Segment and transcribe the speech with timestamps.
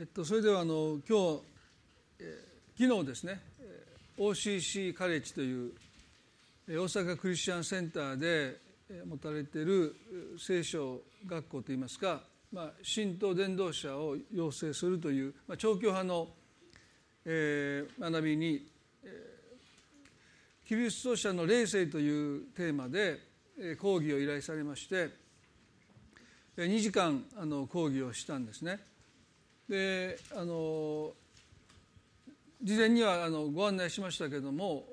[0.00, 1.42] えっと、それではあの今日、
[2.20, 3.42] えー、昨日ですね
[4.16, 5.72] OCC カレッジという
[6.66, 8.56] 大阪クリスチャンセンターで
[9.04, 9.94] 持たれている
[10.38, 16.28] 聖書学校といいますか、まあ、神道伝道者を養成するという、まあ、長距派の、
[17.26, 18.66] えー、学びに、
[19.04, 23.18] えー、キリスト者の霊性というテーマで
[23.78, 25.10] 講義を依頼されまして
[26.56, 28.88] 2時間あの講義をしたんですね。
[29.70, 31.12] であの
[32.60, 34.84] 事前にはあのご案内しましたけれども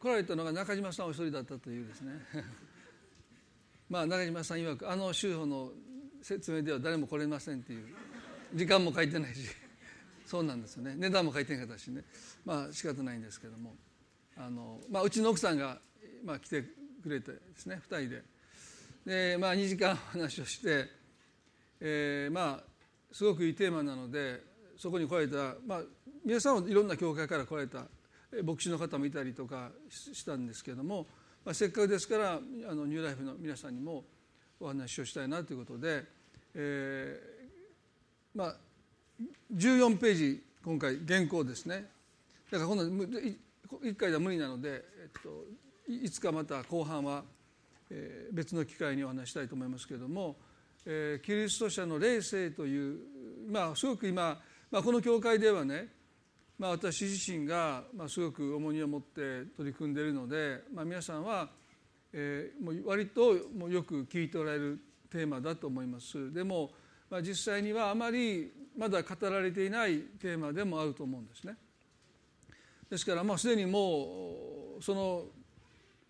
[0.00, 2.12] 来られたのが中島さんお一人だったというですね。
[3.90, 5.72] まあ中島さん曰くあの宗法の
[6.22, 7.86] 説明では誰も来れませんっていう
[8.54, 9.42] 時間も書いてないし
[10.24, 10.94] そうなんですよね。
[10.96, 12.02] 値段も書いてなかったしね。
[12.46, 13.76] まあ仕方ないんですけども。
[14.38, 15.80] あの、まあ、うちの奥さんが、
[16.24, 16.62] まあ、来て
[17.02, 18.22] くれてですね2人で。
[19.04, 20.88] で、まあ、2時間話をして、
[21.80, 22.77] えー、まあ
[23.12, 24.40] すごくいいテーマなので
[24.76, 25.80] そこに来られた、まあ、
[26.24, 27.86] 皆さんはいろんな教会から来られた
[28.44, 31.06] 牧師の方もいたりとかしたんですけれども、
[31.44, 34.04] まあ、せっかくですからあのニューライフの皆さんにも
[34.60, 36.04] お話をしたいなということで、
[36.54, 38.56] えー、まあ
[39.54, 41.86] 14ページ今回原稿ですね。
[42.50, 45.44] だから今度1回では無理なので、えっと、
[45.88, 47.24] いつかまた後半は、
[47.90, 50.36] えー、別の機会にお話したいと思いますけれども
[50.90, 52.98] えー、キリスト者の霊性という
[53.50, 55.88] まあすごく今、まあ、この教会ではね、
[56.58, 61.50] まあ、私自身が、まあ、すごく重荷を持って取り組んでいるので、まあ、皆さんは、
[62.14, 66.70] えー、もう割ともうよく聞いておられるテーマだと思いますでも、
[67.10, 71.56] まあ、実際にはあまりまだ語られていないテーマでもあると思うんですね。
[72.88, 75.24] ですからまあすでにもうその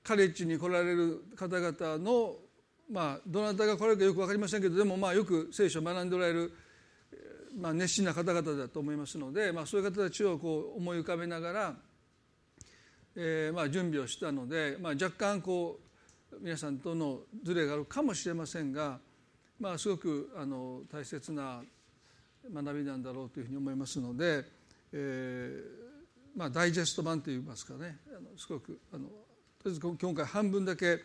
[0.04, 2.36] カレッジに来られる方々の
[2.90, 6.52] まあどなたが来られるかよく分かりませんけどでもまあよく聖書を学んでおられる、
[7.58, 11.74] まあ、熱心な方々だと思いますので、まあ、そういう方たちをこう思い浮かべながら、
[13.16, 15.80] えー、まあ準備をしたので、まあ、若干こ
[16.32, 18.98] う皆さんとのズレがあるかもしれませんが、
[19.58, 21.62] まあ、すごくあの大切な
[22.52, 24.44] 学びなんだろうというふうに思いますので、
[24.92, 25.88] えー
[26.36, 29.14] まあ、ダイジェスト版といいますかねあのすごくあのとり
[29.66, 31.00] あえず今回半分だけ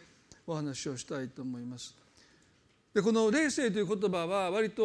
[0.45, 1.95] お話をしたいと思います。
[2.93, 4.83] でこの「霊性」という言葉は割と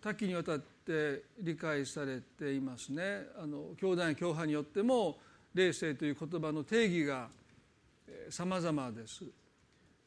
[0.00, 3.26] 多岐にわたって理解されていますね。
[3.36, 5.18] あの教団や教派によっても
[5.52, 7.28] 霊性という言葉の定義が
[8.30, 9.24] 様々です。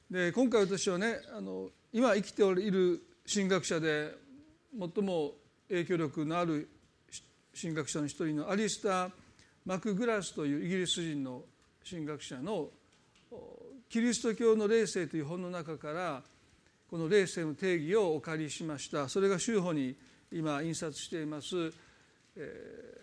[0.09, 4.15] で今回私はねあの今生きている神学者で
[4.71, 5.35] 最も
[5.67, 6.69] 影響力のある
[7.59, 9.11] 神学者の一人のアリスター・
[9.65, 11.43] マクグラスというイギリス人の
[11.87, 12.69] 神学者の
[13.89, 16.21] キリスト教の霊性という本の中から
[16.87, 19.09] この霊性の定義をお借りしました。
[19.09, 19.95] それが修法に
[20.31, 21.73] 今印刷しています、
[22.35, 22.99] え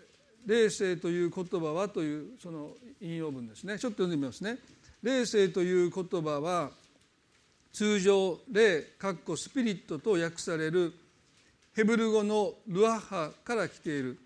[0.46, 2.70] ー、霊性という言葉はというその
[3.00, 3.80] 引用文ですね。
[3.80, 4.58] ちょっと読んでみますね。
[5.02, 6.70] 霊性という言葉は
[7.72, 10.94] 通常霊かっこスピリットと訳される
[11.74, 14.18] ヘブル語のルアハから来ている。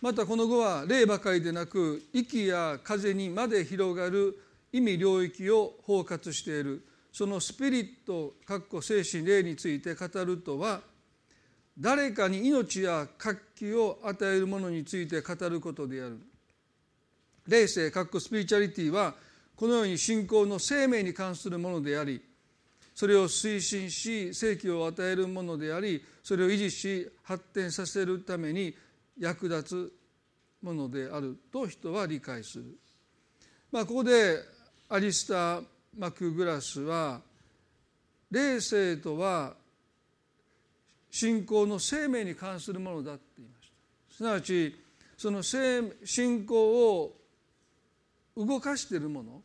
[0.00, 4.38] またこの語は霊ばかりでなく息や風にまで広がる
[4.72, 10.80] 意味領域を包括しているそのスピリットかっこ精神霊について語るとは
[11.78, 16.18] 誰かに命や活気を与えるものについて語ることである
[17.46, 19.14] 霊性かっこスピリチュアリティは
[19.54, 22.20] このように信仰の生命に関するものであり
[22.94, 28.74] それを推進し生気を与えるものでありそれを維持し発展させるために
[29.18, 29.92] 役立つ
[30.62, 32.64] ものであると人は理解する。
[33.70, 34.38] まあ、ここで
[34.88, 35.64] アリスター・
[35.98, 37.20] マクグラスは
[38.30, 39.54] 霊性とは
[41.10, 43.70] 信仰の生命に関するものだって言いまし
[44.10, 44.76] たすなわち
[45.16, 47.16] その信仰を
[48.36, 49.42] 動かしているもの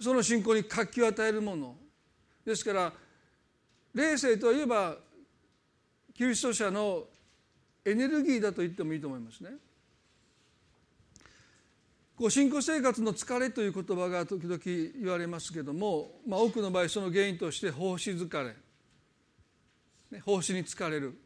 [0.00, 1.76] その信仰に活気を与えるもの
[2.44, 2.92] ですから
[3.94, 4.96] 霊性といえば
[6.14, 7.04] キリスト者の
[7.84, 9.50] エネルギーだと言ってもいいと思いますね。
[12.20, 14.60] こう信仰生活の疲れという言葉が時々
[15.02, 18.54] 言われますけども、まあ、多くの場合その原因として奉仕疲れ、
[20.10, 21.18] ね、奉仕に疲れる。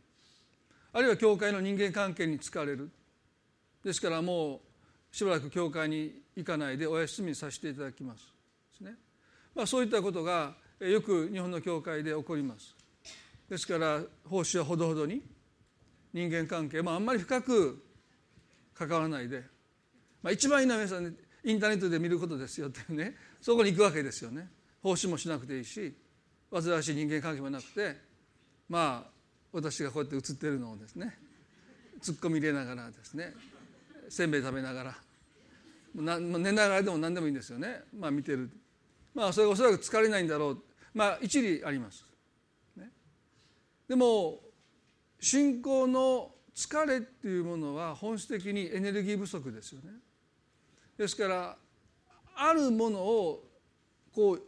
[0.93, 2.93] あるいは教会の人間関係に疲れる。
[3.82, 4.61] ですからも
[5.12, 8.32] うしばらく教会に行かないでお休みさせていただきます。
[8.70, 8.94] ですね、
[9.52, 12.73] まあ、そういったことがよく日本の教会で起こります。
[13.50, 14.00] ですから
[14.31, 15.23] 奉仕はほどほどに
[16.12, 17.85] 人間関係、まあ、あんまり深く
[18.75, 19.54] 関わらないで
[20.25, 21.12] まあ、一番いいのは皆さん、ね、
[21.44, 24.49] インターネットで見ることですよっていうねそこに行くわけですよね。
[24.82, 25.94] 奉仕もしなくていいし
[26.50, 27.94] 煩わしい人間関係もなくて
[28.69, 29.11] まあ
[29.53, 31.15] 私がこうやって映ってるのをですね
[32.00, 33.35] ツッコミ入れながらですね
[34.09, 34.94] せんべい食べながら
[35.94, 37.82] 寝ながらでも何でもいいんですよね。
[37.97, 38.50] まあ見てる。
[39.15, 40.62] まあそれがおそらく疲れないんだろう。
[40.94, 42.05] まあ一理あります、
[42.77, 42.88] ね、
[43.88, 44.41] でも
[45.20, 49.91] 信仰の疲れっていうものは本質的にエネルギー不足ですよね。
[50.96, 51.56] ですから
[52.37, 53.44] あるものを
[54.14, 54.43] こう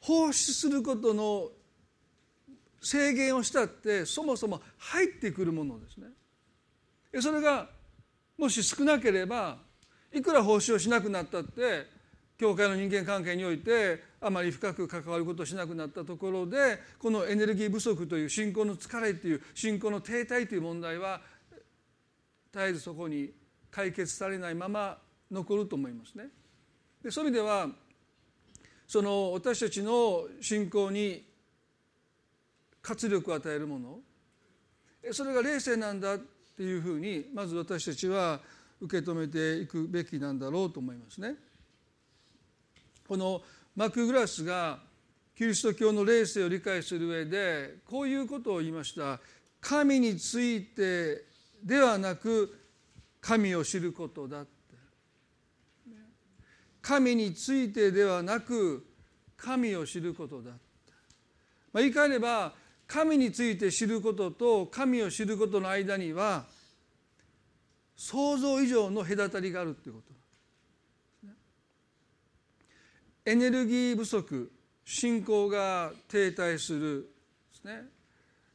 [0.00, 1.48] 放出することの
[2.80, 6.06] 制限をしたってそもそも入ってくるものですね。
[7.20, 7.68] それが
[8.36, 9.58] もし少なければ
[10.12, 11.86] いくら奉仕をしなくなったって
[12.38, 21.20] 教会の人間関係においてあまり深く関わることをしなくなったところでこのエネルギー不足という信仰の疲れという信仰の停滞という問題は
[22.52, 23.32] 絶えずそこに
[23.70, 24.98] 解決されないまま
[25.30, 26.28] 残ると思いますね。
[27.02, 27.68] でそういう意味では
[28.86, 31.24] その私たちの信仰に
[32.80, 33.98] 活力を与えるもの
[35.12, 38.40] それが霊性なんだっていうふうにまず私たちは
[38.80, 41.34] 受け止めていくべきなんだろうと思いますね。
[43.06, 43.42] この
[43.76, 44.80] マクグラスが
[45.36, 49.20] キリスト教の霊性を理解する上でこういうことを言いました
[49.60, 51.24] 神について
[51.62, 52.58] ではなく
[53.20, 54.44] 神を知ることだ
[56.80, 58.86] 神についてではなく
[59.36, 60.52] 神を知ることだ、
[61.72, 62.54] まあ、言い換えれば
[62.86, 66.46] 神について知ることと神を知ることの間には
[67.94, 70.18] 想像以上の隔たりがあるということ。
[73.26, 74.50] エネルギー不足
[74.86, 77.10] 信仰が停滞する
[77.52, 77.82] ですね。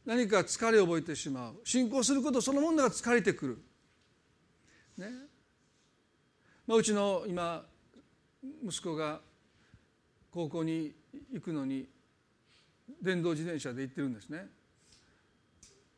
[0.04, 1.62] 何か疲れを覚えてしまう。
[1.64, 3.64] 信仰することそのものが疲れてくる。
[4.98, 5.10] ね。
[6.66, 7.66] まあ、うちの今
[8.66, 9.20] 息子が
[10.32, 10.94] 高校に
[11.32, 11.88] 行くのに
[13.02, 14.48] 電動自転車で行ってるんですね。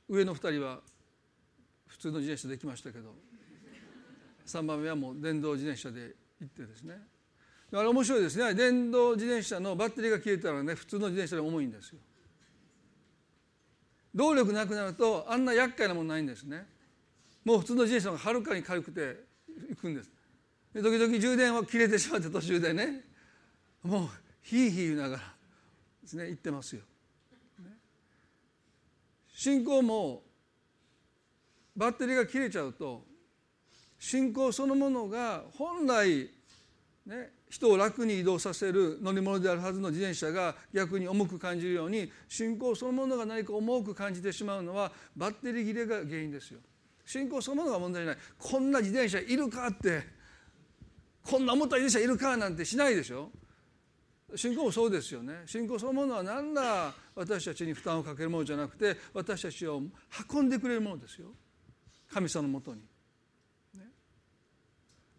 [0.08, 0.80] 上の2人は
[1.88, 3.16] 普通の自転車で行きましたけど
[4.46, 6.96] 3番目はもう電動自転車で行ってですね。
[7.74, 8.54] あれ面白いですね。
[8.54, 12.00] 電動自転車のバッテリーが切れたらね普通の自転車で重いんですよ。
[14.14, 16.66] 動力なくなるとあんな厄介なものないんですね。
[17.46, 19.16] もう普通の自転車がはるかに軽くて
[19.70, 20.12] 行くんです。
[20.74, 23.06] で時々充電は切れてしまって途中でね。
[23.84, 24.10] もう
[24.42, 25.24] ヒーヒー言いながら
[26.02, 26.82] ですね行ってますよ、
[29.34, 30.24] 信仰も
[31.76, 33.06] バッテリーが切れちゃうと
[34.00, 36.30] 信仰そのものが本来、
[37.06, 46.60] ね、人を楽に移動させる乗り物であるはずの自転車が逆に重く感じるように信仰そのものが何か重く感じてしまうのはバッテリー切れが原因ですよ。
[47.06, 48.24] 信仰そのものが問題じゃない。
[48.38, 50.04] こんな自転車いるかって。
[51.24, 53.32] こんな重たい自転車いるかなんてしないでしょ。
[54.36, 55.44] 信仰もそうですよね。
[55.46, 59.82] 信仰そのものは何ら私たちに負担をかけるものじゃなくて私たちを
[60.32, 61.30] 運んでくれるものですよ。
[62.12, 62.82] 神様のもとに、
[63.76, 63.86] ね、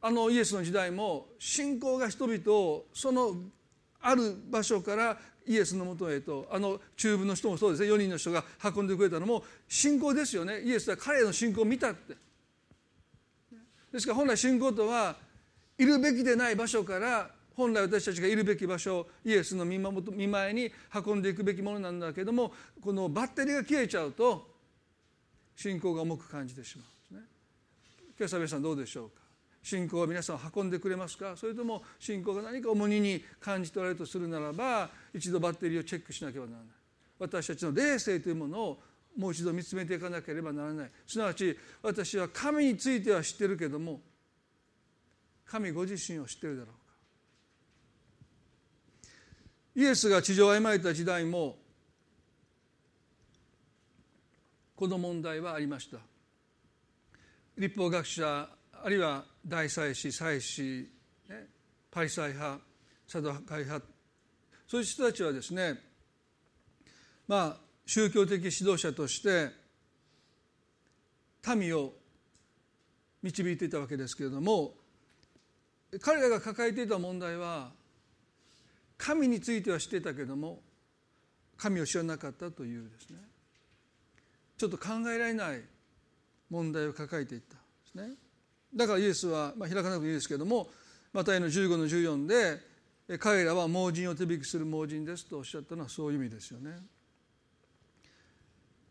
[0.00, 3.34] あのイエスの時代も信仰が人々をその
[4.00, 7.88] ある場所からイエスのもとへとあの中部の人もそうですね。
[7.88, 10.60] 4人の人が運んでくれたのも信仰ですよね。
[10.62, 12.14] イエスは彼の信仰を見たって。
[13.92, 15.16] ですから本来信仰とは
[15.78, 20.70] いるべきでない場所から本来私たちがいるべき場所イエスの見見前に
[21.06, 22.52] 運んでいくべきものなんだけども
[22.82, 24.46] このバッテリーが消えちゃうと
[25.54, 27.28] 信仰が重く感じてしまうんですね。
[28.18, 29.25] 今朝皆さんどうでしょうか？
[29.66, 31.36] 信仰は皆さん運んでくれますか？
[31.36, 36.68] それとも信仰が何か重荷に感じ取られるとするならば一度バッテリーをチェックしなければならない。
[37.18, 38.78] 私たちの霊性というものを
[39.18, 40.90] もう一度見つめていかなければならない。
[41.04, 44.00] すなわち私は神については知ってるけども
[45.46, 46.94] 神ご自身を知ってるだろうか。
[49.74, 51.56] イエスが地上を歩まれた時代も
[54.76, 55.98] この問題はありました。
[57.58, 58.48] 立法学者
[58.86, 60.88] あるいは大祭司祭司、
[61.28, 61.48] ね、
[61.90, 62.60] パリサイ派
[63.08, 63.84] サドカイ派
[64.68, 65.74] そういう人たちはですね
[67.26, 69.50] まあ宗教的指導者として
[71.56, 71.94] 民を
[73.24, 74.74] 導いていたわけですけれども
[76.00, 77.72] 彼らが抱えていた問題は
[78.96, 80.60] 神については知ってたけども
[81.56, 83.16] 神を知らなかったというですね。
[84.56, 85.62] ちょっと考えられない
[86.50, 88.25] 問題を抱えていったんですね。
[88.74, 90.68] だからイエスは、まあ、開かなくていいですけども
[91.12, 96.76] マタイの15の14で彼らは盲人を手引きする盲人ですとおっしゃったのはそういう意味ですよね。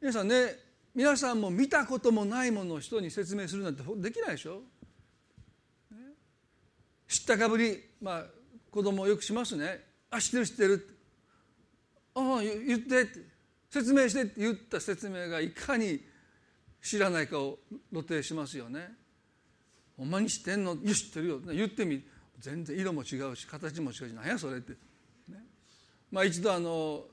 [0.02, 0.58] 皆さんね
[0.94, 4.62] 皆さんも見たこともないものを人に説明するなんてできないでしょ？
[7.08, 8.26] 知ったかぶりまあ
[8.72, 9.84] 子供よくしますね。
[10.10, 10.98] あ知ってる知ってる。
[12.16, 13.36] ああ言ってって。
[13.70, 16.00] 説明してって言った説明がいかに
[16.82, 17.60] 知らないかを
[17.92, 18.94] 露呈しますよね。
[19.98, 22.04] ほんまに知ってんのいや知ってるよ言ってみ
[22.40, 24.58] 全然色も違うし形も違うし何やそれ？
[24.58, 24.74] って、
[25.30, 25.40] ね、
[26.12, 27.04] まあ一度あの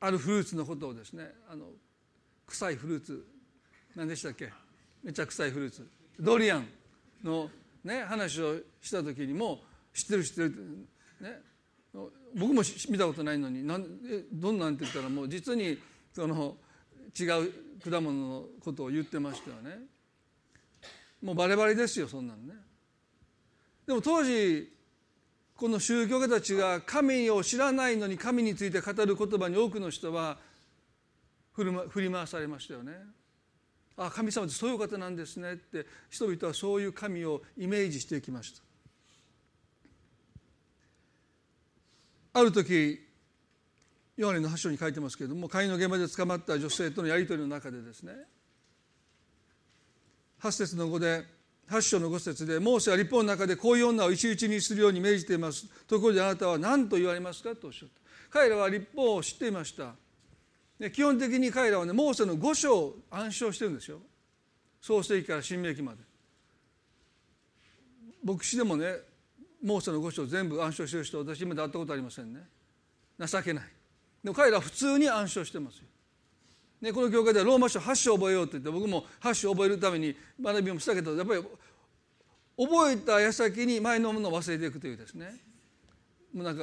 [0.00, 1.66] あるフルーツのことをですねあの
[2.46, 3.26] 臭いフルーツ。
[3.96, 4.52] 何でしたっけ？
[5.02, 5.86] めっちゃ臭いフルーツ。
[6.20, 6.68] ドリアン
[7.24, 7.50] の、
[7.82, 9.60] ね、話をした時にも
[9.92, 10.86] 知ってる知ってる
[11.20, 11.40] ね。
[12.36, 15.76] 僕も見たことないのになんえどんなんって言ったらもう実に
[16.14, 16.56] その
[17.18, 17.52] 違う
[17.90, 19.80] 果物のことを言ってましたよね。
[21.22, 22.54] もうバレバレですよそんなんね。
[23.86, 24.72] でも当時
[25.56, 30.38] この宗教家たちが神を知らないのに神について語る言葉に多くの人は
[31.52, 32.92] 振り回されましたよね
[33.96, 38.62] あ神様ってそういう方なんですねって人々はそういう神をイメージしていきました。
[42.32, 43.00] ある時
[44.16, 48.12] ヨハネの8章に書いてますけれども会の現場で捕まった女性とのやり取りの中でですね
[50.42, 51.24] 8節の5で
[51.68, 55.66] 8章の5節でモーセは立法の中でこういう女を石打ちにするように命じています。
[55.86, 57.54] ところであなたは何と言われますか？
[57.54, 57.94] とおっしゃった。
[58.30, 59.92] 彼らは立法を知っていました。
[60.78, 63.98] で基本的に彼らはねモーセの5章を暗唱してるんですよ。
[64.80, 65.98] 創世記から新明記まで。
[68.24, 68.96] 牧師でもね
[69.62, 72.40] モーセの5章全部暗唱してる人私今まで会ったことありませんね。
[73.18, 73.64] 情けない。
[74.24, 75.84] でも彼らは普通に暗唱してますよ。
[76.80, 81.42] ね、この教会ではローマ書8章覚えようって言って僕も8章覚えるために学びもしたけどやっぱり
[82.56, 85.40] 覚えた矢先に前のものを忘れていくというですね。
[86.34, 86.62] もうなんか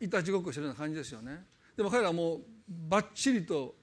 [0.00, 1.44] いたちごっこしてるような感じですよね。
[1.76, 3.74] でも彼らはもうばっちりと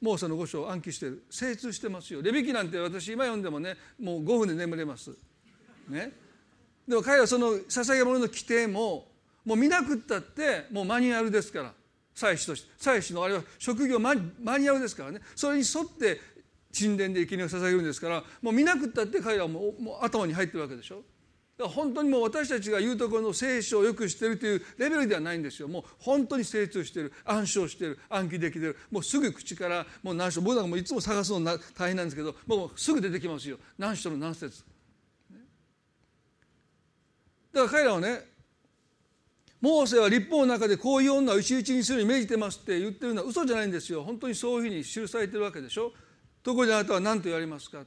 [0.00, 1.24] モーセの御書を暗記してる。
[1.30, 2.22] 精通してますよ。
[2.22, 5.10] レビキなんて私今読んでもねもう5分で眠れます。
[5.88, 6.12] ね。
[6.88, 9.06] でも彼らはその捧げ物の規定も
[9.44, 11.72] もう見なくったってもうマニュアルですから。
[12.14, 15.20] 祭司として祭司のあれは職業マニュアルですからね。
[15.34, 16.20] それに沿って
[16.78, 21.02] 神殿で生き贄を捧げるんですからもう見なくったって彼らはもうもう頭に入ってるわけでしょ。
[21.58, 25.68] だから本当にもう私たちが言うところの聖書をよく知ってるというレベルではないんですよ。
[25.68, 28.76] もう本当に精通してる暗唱してる暗記できてる。
[28.90, 33.58] もうすぐ口からもう何章僕なんかもいつも探すの大変なんですけどもうすぐ出てきますよ。
[33.78, 34.64] 何章の何節。
[37.52, 38.31] だから彼らはね
[39.62, 44.02] モーセは立法の中でこういう女を石打ちにするに命じてますって言ってるのは嘘じゃないんですよ。
[44.02, 45.92] 本当にそういうふうに記されてるわけでしょ。
[46.42, 47.84] ところであなたは何と言われますか？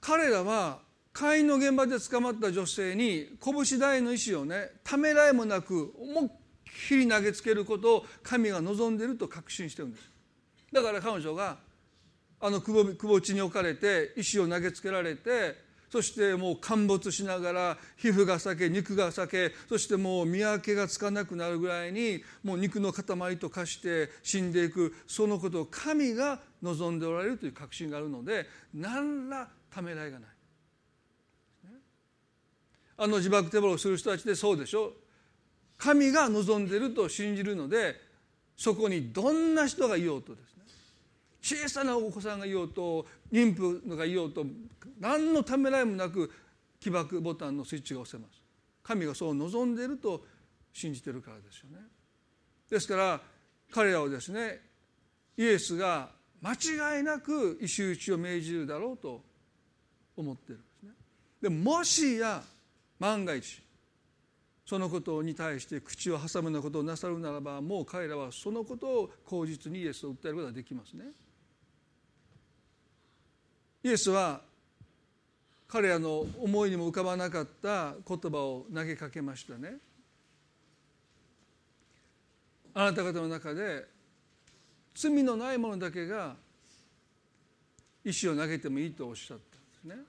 [0.00, 0.80] 彼らは
[1.12, 6.28] 会員の現場で捕まった女性に拳大の石をねためらいもなく思いっ
[6.88, 10.10] きり投げつけることを神が望んでいると確信してるんです。
[10.72, 11.58] だから彼女が
[12.40, 12.72] あのく
[13.06, 30.30] ぼ地に置かれて石を投げつけられてそしてもう陥没しながら皮膚が裂け肉が裂けそしてもう見分けがつかなくなるぐらいにもう肉の塊と化して死んでいくそのことを神が望んでおられるという確信があるので何らためらいがない。
[33.00, 34.92] あの自爆テロをする人たちでそうでしょ
[35.76, 37.94] 神が望んでいると信じるので
[38.56, 40.57] そこにどんな人がいようとです
[41.40, 44.44] 小さなお子さんがいようと妊婦がいようと
[45.00, 46.30] 何のためらいもなく
[46.80, 48.42] 起爆ボタンのスイッチが押せます。
[48.82, 50.24] 神がそう望んでいると
[50.72, 51.78] 信じてるからですよね。
[52.70, 53.20] ですから
[53.70, 54.60] 彼らはですね
[55.36, 59.22] イエスが間違いなく石打ちを命じるだろうと
[60.16, 60.90] 思ってるんですね。
[61.42, 62.42] でもしや
[62.98, 63.62] 万が一
[64.64, 71.06] そのことに対して口を挟むようなことをなさるならばもう彼らはそのことを口実にイエスを訴えることができますね。
[73.82, 74.40] イエスは
[75.68, 79.76] 彼らの思いにも浮かばなかった言葉を投げかけましたね。
[82.74, 83.86] あなた方の中で
[84.94, 86.36] 罪のないものだけが
[88.04, 89.38] 石を投げてもいいとおっしゃっ
[89.82, 90.04] たんですね。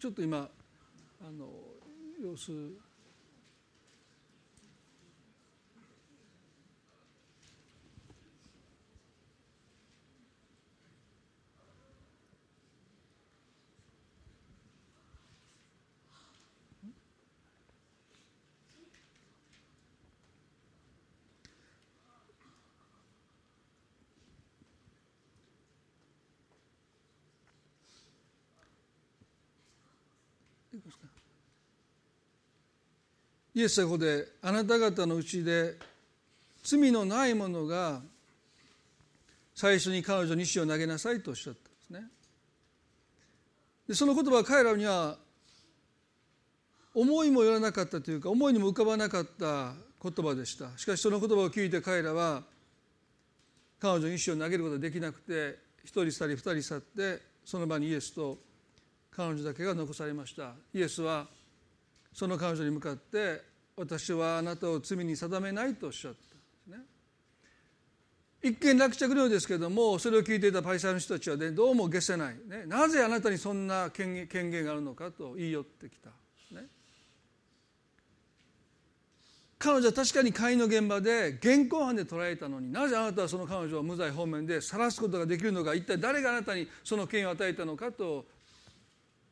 [0.00, 0.48] ちょっと今
[1.20, 1.48] あの
[2.22, 2.52] 様子
[33.58, 35.74] イエスはここであなた方のうちで
[36.62, 38.00] 罪のない者が
[39.52, 42.08] 最初に彼女に石を投げなさいとおっしゃったんですね。
[43.88, 45.16] でその言葉は彼らには
[46.94, 50.78] 思いもよらなかったというか思いにも浮かばなかった言葉でした。
[50.78, 52.44] しかしその言葉を聞いて彼らは
[53.80, 58.38] 彼女に石を投げることができなくて一人去り二人去ってその場にイエスと
[59.10, 60.52] 彼女だけが残されました。
[60.72, 61.26] イエスは
[62.18, 63.42] その彼女に向かって
[63.76, 66.84] 私はあなたを罪に定めないとおっしゃったんですね。
[68.42, 76.10] 一見落着のようですけれどもそれを聞いていたパリサイの人たちは、ね、どうも解せない、ね、なぜあなたにそんな権限があるのかと言い寄ってきた、
[76.60, 76.66] ね、
[79.60, 88.24] 彼女は確かに会員の現場で現行犯で捕らえたのになぜあなたはその彼女を無罪方面で晒すことができるのか一体誰があなたにその権を与えたのかと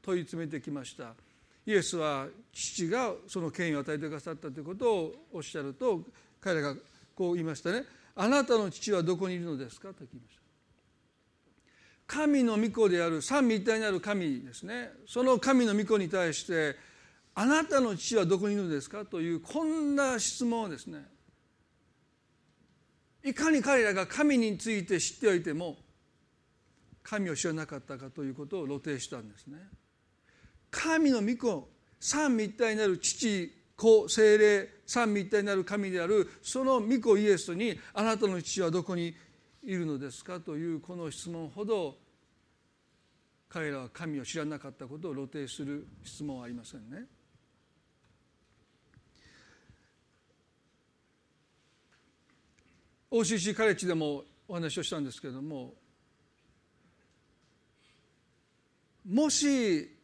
[0.03, 1.26] 問い詰めてきました。
[1.67, 6.01] イエスは父がその権威を与えてくださったということをおっしゃると
[6.41, 6.81] 彼らが
[7.15, 7.83] こう言いましたね
[8.15, 9.89] あなたの父はどこにいるのですか？
[9.89, 10.43] と聞きました。
[12.07, 14.91] 神の御子である三位一体になる神ですね。
[15.07, 16.77] その神の御子に対して
[17.35, 19.05] あなたの父はどこにいるのですか？
[19.05, 21.05] というこんな質問をですね。
[23.23, 25.77] いかに彼らが神について知っておいても
[27.03, 29.59] 神を知らなかったかということを露呈したんですね。
[30.71, 31.69] 神の御子
[32.01, 39.15] 三位一体なる父子精霊三位一体なる神であるその御子イエスにあなたの父はどこに
[39.65, 41.97] いるのですかというこの質問ほど
[43.49, 47.07] 彼らは神を知らなかったことを露呈する質問はありませんね。
[53.11, 55.75] OCC カレッジでもお話をしたんですけれども
[59.09, 59.96] もし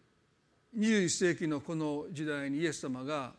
[0.79, 3.33] 21世紀のこの時代にイエス様が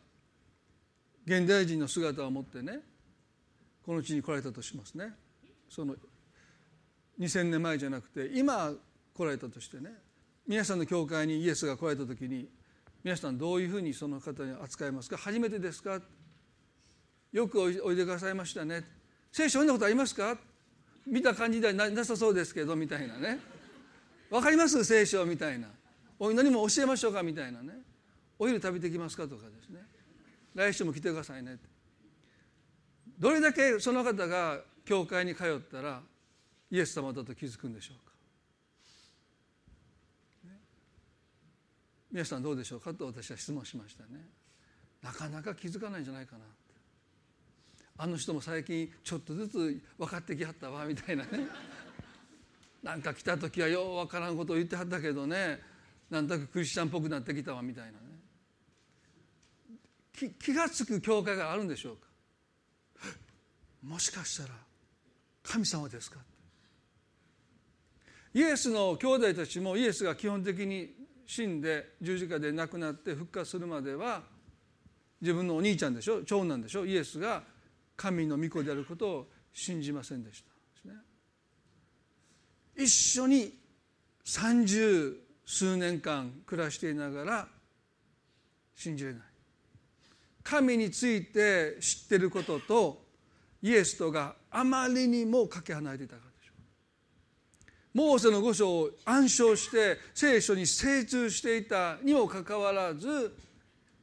[1.26, 2.80] 現代人の姿を持ってね
[3.84, 5.12] この地に来られたとしますね。
[5.68, 5.94] その
[7.18, 8.72] 2000年前じゃなくて今
[9.14, 9.90] 来られたとしてね
[10.46, 12.48] 皆さんの教会にイエスが来られた時に
[13.02, 15.16] 皆さんどういうふうにその方に扱いますか？
[15.16, 16.00] 初めてですか？
[17.32, 18.84] よくおいでくださいましたね。
[19.32, 20.38] 聖書読んだことありますか？
[21.06, 23.38] 見た感じではなさそうですけどみたいなね。
[24.30, 24.84] 分かります？
[24.84, 25.68] 聖書みたいな。
[26.18, 27.22] お祈りも教えましょうか？
[27.22, 27.72] みたいなね。
[28.38, 29.28] お昼食べてきますか？
[29.28, 29.80] とかですね。
[30.54, 31.58] 来週も来てくださいね
[33.18, 36.00] どれだけその方が教会に通ったら
[36.70, 37.96] イエス様だと気づくんでしょう
[40.46, 40.60] か、ね、
[42.12, 42.94] 皆さんどうでしょうか？
[42.94, 44.20] と私は質問しましたね。
[45.02, 46.44] なかなか気づかないんじゃないかな
[47.98, 51.30] あの人も最近ちょっとずつ分かってきはったわみたいなね。
[52.82, 55.58] なんか来た時はよう分からんことを言ってはったけどね。
[56.10, 57.96] なんとなくクリスチャンっぽくなってきたわみたいなね。
[60.38, 62.06] 気が付く教会があるんでしょうか？
[63.82, 64.50] もしかしたら
[65.42, 66.18] 神様ですか
[68.32, 70.94] イエスの兄弟たちもイエスが基本的に
[71.26, 74.22] 死んで十字架で亡くなって復活するまでは
[75.20, 76.22] 自分のお兄ちゃんでしょ？
[76.24, 76.86] 長男でしょ？
[76.86, 77.42] イエスが
[77.96, 80.50] 神の御子であることを信じませんでした。
[82.76, 83.52] 一緒に
[84.24, 87.48] 三十数年間暮らしていながら
[88.74, 89.22] 信じれない。
[90.42, 93.04] 神について知ってることと
[93.62, 96.52] イエスとがあまりにもかけ離れていたからでしょ
[97.94, 98.08] う。
[98.10, 103.36] モーセの御書を暗唱して聖書に精通していたにもかかわらず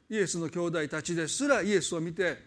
[0.10, 2.38] イエスの兄弟たちですらイエスを見て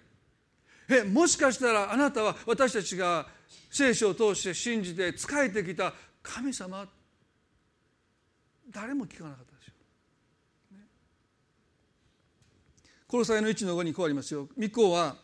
[0.89, 3.27] えもしかしたらあなたは私たちが
[3.71, 6.87] 聖書を通して信じて仕えてきた神様
[8.71, 9.73] 誰も聞かなかったでしょ。
[10.73, 10.81] う、ね、
[13.07, 14.49] コロサイの1の5にこうありますよ。
[14.59, 15.17] 御子は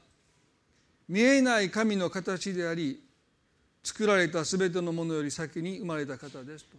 [1.08, 3.02] 見えない神の形であり
[3.82, 6.76] 作られた全てのものより先に生まれた方ですと。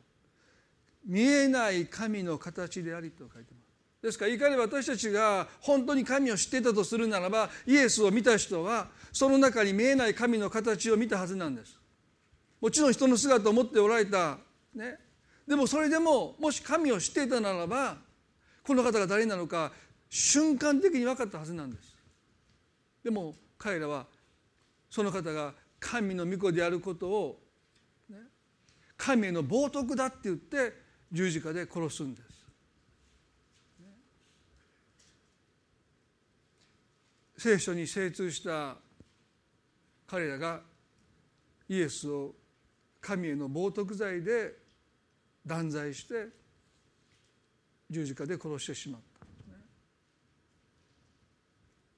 [1.06, 3.72] 見えない神の形でありと書いてます。
[4.02, 11.78] ですからいかに私たちが本当に神を知っていたとするならばイエスを見た人はその中に見えない神の形を見たはずなんです。
[12.60, 14.38] もちろん人の姿を持っておられた
[14.74, 14.98] ね。
[15.48, 17.98] でもそれでももし神を知っていたならば
[18.64, 19.72] この方が誰なのか
[20.10, 21.96] 瞬間的に分かったはずなんです
[23.04, 24.06] でも彼らは
[24.90, 27.42] その方が神の御子であることを、
[28.96, 30.74] 神への冒涜だって言って
[31.12, 32.30] 十字架で殺すんです。
[37.38, 38.76] 聖書に精通した
[40.06, 40.62] 彼らが
[41.68, 42.36] イエスを
[43.00, 44.61] 神への冒涜罪で
[45.46, 46.28] 断罪して
[47.90, 49.26] 十字架で殺してしまった、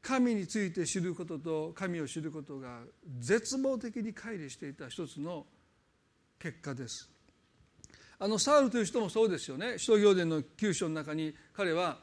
[0.01, 2.81] 神について知ることと神を知ることが
[3.19, 5.45] 絶望的に乖離していた一つの
[6.39, 7.09] 結果です。
[8.19, 9.77] あのサウルという人もそうですよね。
[9.77, 11.99] 使徒行伝の九章の中に彼は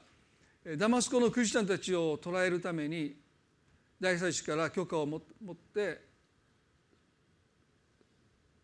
[0.76, 3.16] ダマスコのクリスチャンたちを捕らえるために
[3.98, 5.20] 大祭司から許可を持っ
[5.57, 6.10] て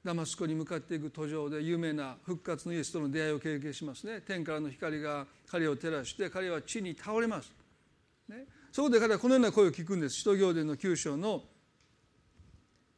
[0.06, 4.20] ダマスコに向かっていく途上で有名な復活のイエスとの出会いを経験しますね。
[4.20, 7.52] 天からの光が彼を照らして彼は地に倒れます、
[8.28, 10.18] ね、そこで彼はこのような声を聞くんです。
[10.18, 11.42] 使徒行伝の9章の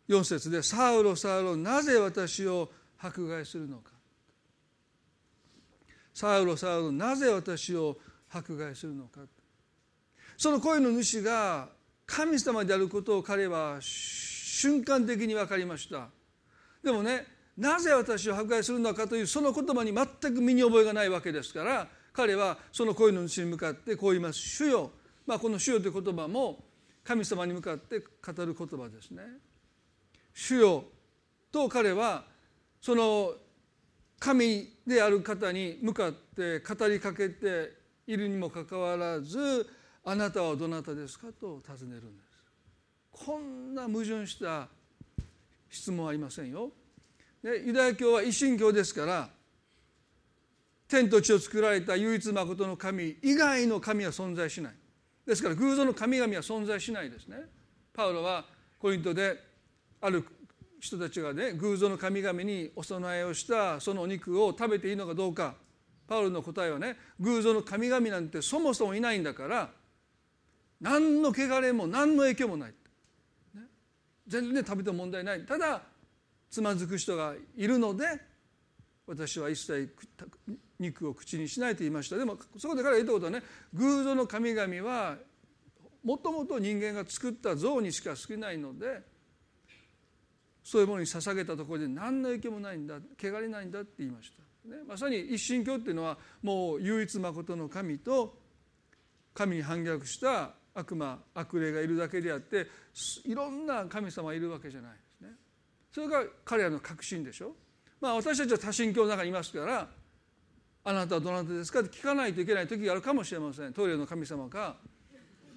[0.06, 3.92] 4節で「サウロサウロなぜ私を迫害するのか」
[6.12, 9.22] 「サウロサウロなぜ私を迫害するのか」
[10.36, 11.70] その声の主が
[12.04, 16.10] 神様であることを彼は瞬間的に分かりました。
[16.82, 24.90] でもねなぜ私を迫害するのかというその言葉に全く身に覚えがないわけですから彼はその声の主に向かってこう言います「主よ」
[25.26, 26.64] まあ、この「主よ」という言葉も
[27.04, 29.22] 神様に向かって語る言葉ですね。
[30.34, 30.84] 主よ
[31.50, 32.24] と彼は
[32.80, 33.34] その
[34.20, 37.72] 神である方に向かって語りかけて
[38.06, 39.66] いるにもかかわらず
[40.04, 42.28] 「あなたはどなたですか?」と尋ねるんです。
[43.10, 44.68] こんな矛盾した
[45.68, 46.70] 質問ありませんよ。
[47.42, 49.28] でユダヤ教は一神教ですから
[50.88, 54.74] 天と地を作られた唯一まことの神以外の神は存在しない。
[55.26, 57.36] ですから偶像の神々は存在しないですね。
[57.92, 58.46] パウロは
[58.78, 59.36] コリントで
[60.00, 60.24] ある
[60.80, 65.54] 人たちがね偶像の神々にお供えをしたそのお肉を食べていいのかどうか。
[66.06, 69.68] パウロの答えはね偶像の神々なんてそもそもいないんだから
[70.80, 72.74] 何の汚れも何の影響もない。
[74.28, 75.44] 全然食べても問題ない。
[75.44, 75.82] ただ
[76.50, 78.04] つまずく人がいるので
[79.06, 79.94] 私は一切
[80.78, 82.16] 肉を口にしないと言いました。
[82.16, 83.42] でもそこで彼が言ったことはね
[83.74, 85.16] 偶像の神々は
[86.04, 89.02] もともと人間が作った像にしか少ないので
[90.62, 98.36] そういうものに捧げたところで何の影響もないんだ汚れないんだって言いました、ね、まさに一神教っていうのはもう唯一まことの神と
[99.34, 102.68] 神に反逆した悪魔悪霊がいるだけであって
[103.24, 105.28] いろんな神様がいるわけじゃないですね。
[105.92, 107.56] それが彼らの確信でしょ。
[108.00, 109.88] まあ私たちは多神教の中にいますから
[110.84, 113.72] あなたはどなたですかって聞かないといけない時があるかもしれません。
[113.72, 114.76] トイレの神様か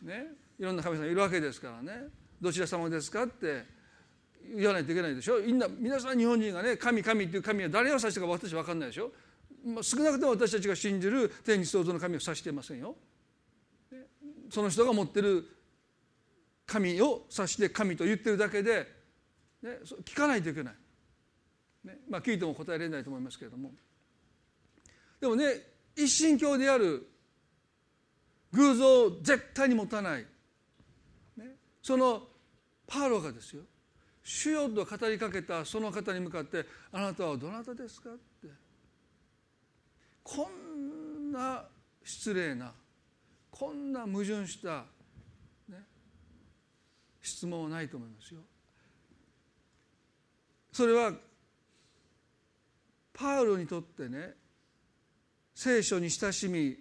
[0.01, 0.25] ね
[0.60, 2.07] いろんな神様いるわけですからね。
[2.41, 3.63] どちら様ですかって
[4.55, 5.39] 言わないといけないでしょ。
[5.39, 9.12] みんな皆さん日本人がね神神っていう神は誰を指したか私は分かんないでしょ。
[9.63, 12.95] ま少なくとも私たちが信じる天地創造の神を指していませんよ。
[14.51, 15.47] その人が持ってる
[16.65, 18.85] 神を指して神と言ってるだけで、
[19.63, 20.73] ね、聞かないといけない、
[21.85, 23.71] ねまあ、聞いても答えられないと思いますけれども。
[25.21, 25.45] でもね
[25.95, 27.07] 一神教である
[28.51, 30.25] 偶像を絶対に持たない、
[31.37, 32.23] ね、その
[32.87, 33.63] パウロがですよ。
[34.23, 38.49] 主よと語りかけたその方に向かって「あなたはどなたですか?」って。
[40.23, 41.67] こんな
[42.03, 42.73] 失礼な
[43.62, 44.86] こんな矛盾した、
[45.69, 45.78] ね、
[47.21, 48.39] 質問はないと思いますよ。
[50.74, 51.13] それは
[53.13, 54.34] パウロにとってね
[55.54, 56.76] 聖書に親しみ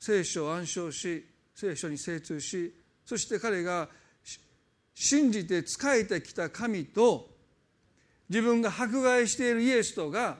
[0.00, 2.74] 聖書を暗唱し聖書に精通し
[3.04, 3.90] そして彼が
[4.94, 7.28] 信じて仕えてきた神と
[8.30, 10.38] 自分が迫害しているイエスとが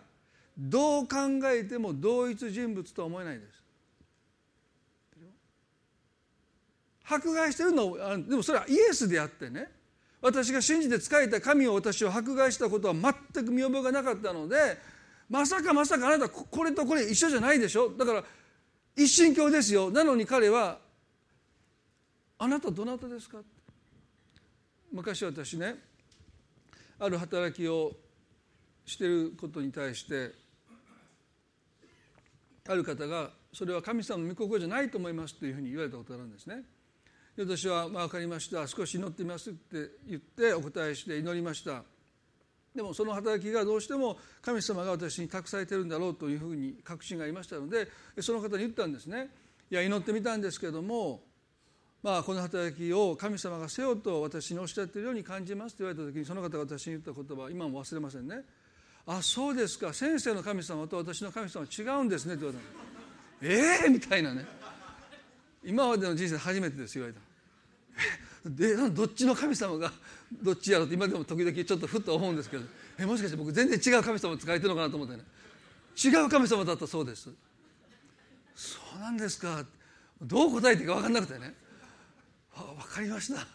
[0.57, 1.17] どう考
[1.53, 3.65] えても同一人物とは思えないです。
[7.09, 7.97] 迫害してるの
[8.29, 9.71] でもそれはイエスであってね
[10.21, 14.77] 私が信じて仕えた神を私を迫害したことは全く見覚えがなかったので
[15.29, 17.90] まさかまさかあなたこれとこれ一緒じゃないでしょ？
[17.90, 18.25] だから
[18.97, 20.79] 一神教ですよなのに彼は
[22.38, 23.38] 「あなたどなたですか?」
[24.92, 25.77] 昔私ね
[26.99, 27.92] ある働きを
[28.85, 30.33] してることに対して
[32.69, 36.64] ある方が「それは神様の御心じゃないと思います」というふうに言われたことがあるんですね。
[37.44, 38.66] 私は「まあ、分かりました。
[38.66, 41.85] 少し祈ってみます」って言ってお答えして祈りました。
[42.75, 47.88] でもその働きがどうしても神様が私に託されてるんだろうというふうに確信がありましたので
[48.20, 49.31] その方に言ったんですね。
[49.70, 51.25] いや祈ってみたんですけども
[52.03, 58.44] まあこの働きを神様がせよと私におっしゃっているように感じますと言われた時にその方が私に言った言葉今も忘れませんね。
[59.07, 59.92] あそうですか。
[59.92, 62.59] 先生の神様と私の神様は違うんですねって言わ
[63.40, 64.46] れたええー、みたいなね。
[65.64, 67.20] 今までの人生初めてです言われた
[68.44, 69.92] でどっちの神様が
[70.42, 72.64] どっちやろうって今でも時々ちょっとふっと思うんですけど
[72.98, 75.22] えもしかして僕全然違う神様使えてるのかなと思ってね。
[75.96, 77.30] 違う神様だったそうです。
[78.54, 79.64] そうなんですか。
[80.22, 81.54] どう答えていいか分かんなくてね
[82.56, 83.48] 「あ分かりました」って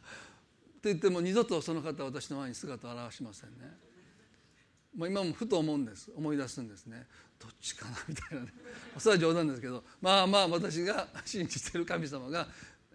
[0.84, 3.78] 言っても二度とその方は私の前に姿を現しませんね。
[4.96, 6.12] もう今もふと思うんです。
[6.16, 7.08] 思い出すんですね。
[7.40, 8.54] どっちかなみたいなね。
[8.98, 9.84] それは冗談ですけど。
[10.02, 12.48] まあまあ私が信じてる神様が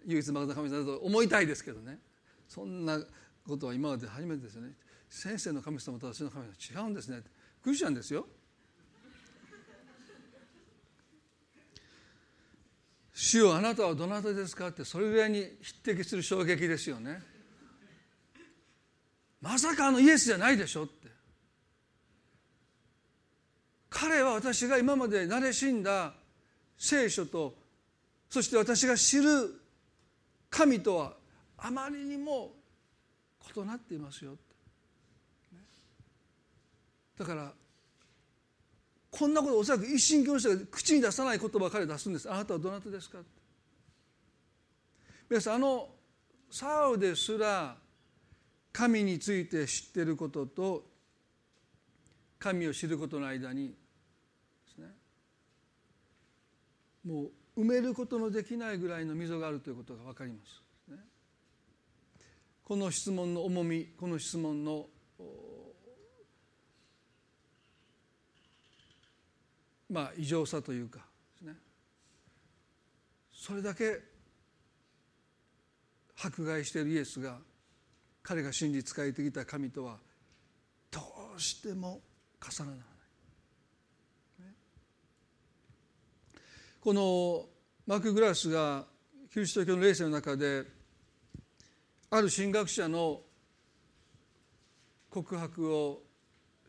[0.07, 1.99] 唯一まの神様だと思いたいですけどね。
[2.47, 2.99] そんな
[3.45, 4.71] ことは今まで初めてですよね。
[5.09, 7.21] 先生の神様と私の神様違うんですね。
[7.61, 8.25] クリスチャンですよ。
[13.13, 14.67] 主よあなたはどなたですか？
[14.67, 17.21] ってそれぐらいに匹敵する衝撃ですよね。
[19.41, 21.07] まさかあのイエスじゃないでしょって。
[23.89, 26.13] 彼は私が今まで慣れしんだ
[26.77, 27.55] 聖書と
[28.29, 29.59] そして私が知る
[30.57, 31.13] 神とは
[31.59, 32.51] あまりにも
[33.55, 34.35] 異なっていますよ
[37.15, 37.51] だから
[39.11, 42.29] こんなことおそらく一神教の人が口に出さない言葉を彼出すんです。
[42.29, 43.19] あなたはどなたですか
[45.29, 45.89] 皆さんあの
[46.51, 47.77] サウですら
[48.71, 50.83] 神について知っていることと
[52.37, 53.73] 神を知ることの間にで
[54.75, 54.87] すね。
[57.05, 60.61] もう埋めることのできないぐらいの溝があるということが分かります。
[62.63, 64.87] この質問の重みこの質問の
[69.89, 71.03] まあ異常さというかで
[71.37, 71.53] すね
[73.31, 74.01] それだけ
[76.21, 77.37] 迫害しているイエスが
[78.21, 79.97] 彼が信じ仕えてきた神とは
[80.91, 80.99] ど
[81.37, 82.01] うしても
[82.41, 82.96] 重ならない。
[86.87, 87.43] この
[87.85, 88.85] マーク・グラスが
[89.33, 90.63] キリスト教の霊性の中で
[92.09, 93.19] ある神学者の
[95.09, 95.99] 告白を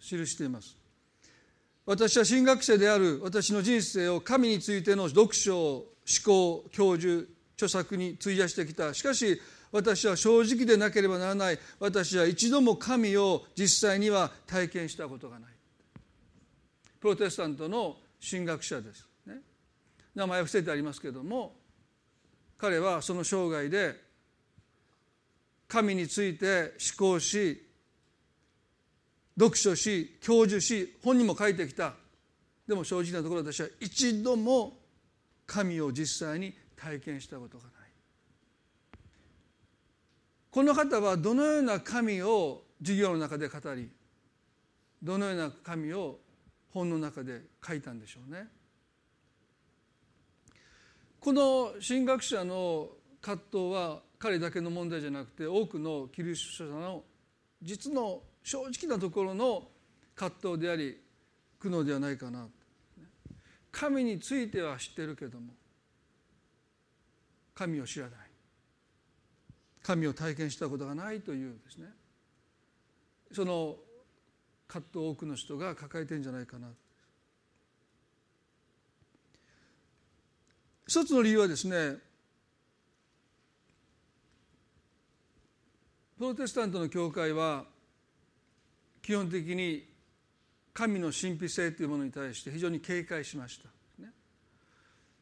[0.00, 0.76] 記しています。
[1.86, 5.86] 私は神学者である私の人生を神についての読書思
[6.24, 8.92] 考教授著作に費やしてきた。
[8.94, 11.60] しかし私は正直でなければならない。
[11.78, 15.50] 私は一度も神を実際には体験したことがない。
[16.98, 19.07] プロテスタントの神学者です、
[20.18, 21.54] 名前は伏せてありますけれども
[22.58, 23.94] 彼はその生涯で
[25.68, 27.64] 神について思考し
[29.38, 31.94] 読書し教授し本にも書いてきた
[32.66, 34.76] でも正直なところ私は一度も
[35.46, 37.72] 神を実際に体験したことがない
[40.50, 43.88] この方はどのような神を授業の中で語り
[45.00, 46.18] どのような神を
[46.74, 48.57] 本の中で書いたんでしょうね。
[51.20, 52.88] この神学者の
[53.20, 57.02] 葛藤は彼だけの問題じゃなくて多くのキリスト者の
[57.62, 59.68] 実の正直なところの
[60.14, 61.00] 葛藤であり
[61.58, 62.48] 苦悩ではないかな。
[63.70, 65.52] 神については知ってるけども
[67.54, 68.18] 神を知らない。
[69.82, 71.88] 神を体験したことがないというですね。
[73.32, 73.76] その
[74.68, 76.68] 葛藤を多くの人が抱えてんじゃないかな。
[80.98, 81.96] 一つの理由はですね
[86.18, 87.62] プロテスタントの教会は
[89.00, 89.86] 基本的に
[90.74, 93.68] 神の神秘性というものに対して非常に警戒しました。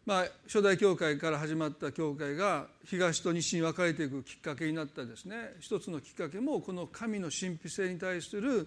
[0.06, 5.56] まあ、初代教会から始まった教会が東と西に分かれていくきっかけになったですね。
[5.60, 8.66] 一つのきっかけもこの神の神秘性に対する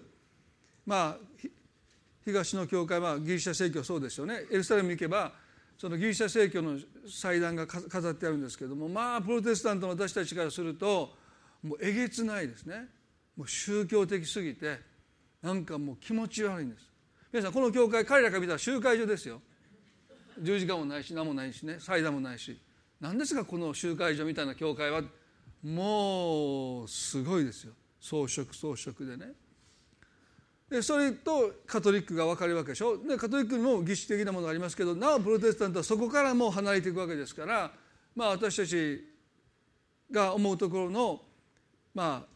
[0.86, 1.48] まあ
[2.24, 4.44] 東の教会はギリシャ正教そうですよね。
[4.52, 5.32] エルサレム行けば
[5.80, 11.14] そのギリシャ正教の祭壇が飾ってあるんですけどもまあプロテスタントの私たちからすると
[11.62, 12.86] もうえげつないですね。
[13.34, 14.78] もう宗教的すぎて
[15.40, 16.84] なんかもう気持ち悪いんです。
[17.32, 19.40] 皆さんこの教会彼らから見たら集会所ですよ。
[20.42, 22.60] 十字架もないし何もないしね祭壇もないし。
[23.00, 25.02] 何ですかこの集会所みたいな教会は？
[25.62, 27.72] もうすごいですよ。
[27.98, 29.32] 装飾装飾でね。
[30.82, 32.96] それとカトリックが分かるわけでしょ？
[32.96, 37.72] でカトリックにも儀式的なものがありますけどなおプロテスタントはそこからもう離れていくわけですから
[38.14, 39.04] まあ私たち
[40.10, 41.22] が思うところの
[41.92, 42.30] まあ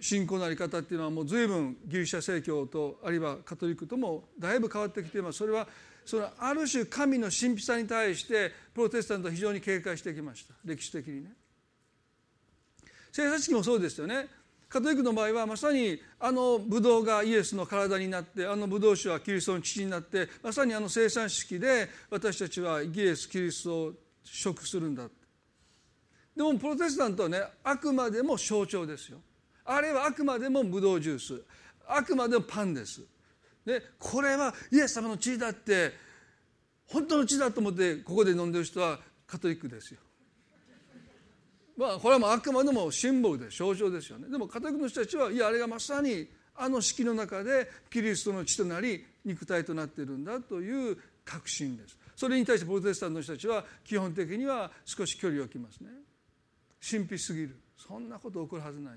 [0.00, 5.38] 信仰の在り方っていうのはもう随分ギリシャ正教とあるいはカトリックともだいぶ変わってきています。
[5.38, 5.68] それは
[6.04, 10.54] そのある種神の神秘さに対してプロテスタントは非常に警戒してきました。
[10.64, 11.32] 歴史的にね。
[13.12, 14.26] 聖査式もそうですよね。
[14.74, 23.92] カトリックの場合はまさにあのブドウがイエスの体になってあのブドウ酒はキリストの父になってまさにあの生産式で私たちはイエスキリストを
[24.24, 25.04] 食するんだ。
[26.36, 29.18] でもプロテスタントはねあくまでも象徴ですよ。
[29.64, 31.40] あれはあくまでもブドウジュース。
[31.86, 33.00] あくまでもパンです。
[33.64, 35.92] でこれはイエス様の血だって
[36.88, 40.00] 本当の血だと思ってここで飲んでる人はカトリックですよ。
[41.76, 44.28] まあこれはもうあくまでもシンボルで象徴ですよね。
[44.28, 51.98] でもカトリックの人たちはいやあれがまさにあの式の中でキリストの血となり肉体となっているんだという確信です。
[52.16, 55.90] それに対してプロテスタントの人たちは基本的には少し距離を置きますね。
[56.88, 57.56] 神秘すぎる。
[57.76, 58.94] そんなこと起こるはずない。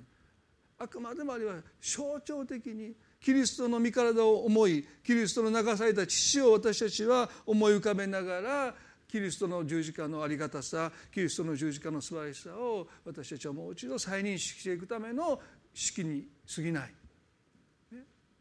[0.80, 8.76] あくまでもあれは象徴的にキリストの身体を思いキリストの流された父を私たちは思い浮かべながら
[9.08, 15.40] キリストの十字架のありがたさキリストの十字架の素晴らしさを私たちはもう一度再認識していくための
[15.74, 16.94] 式に過ぎない、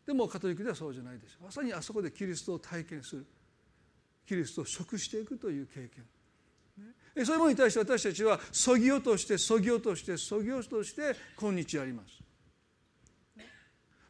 [0.06, 1.38] でもカトリックではそうじゃないです。
[1.42, 3.26] まさにあそこでキリストを体験する。
[4.26, 6.04] キリストを食していくという経験。
[7.14, 12.22] ね、そういうものに対して私たちはそぎ落としてそぎ落としてそぎ落として今日あります。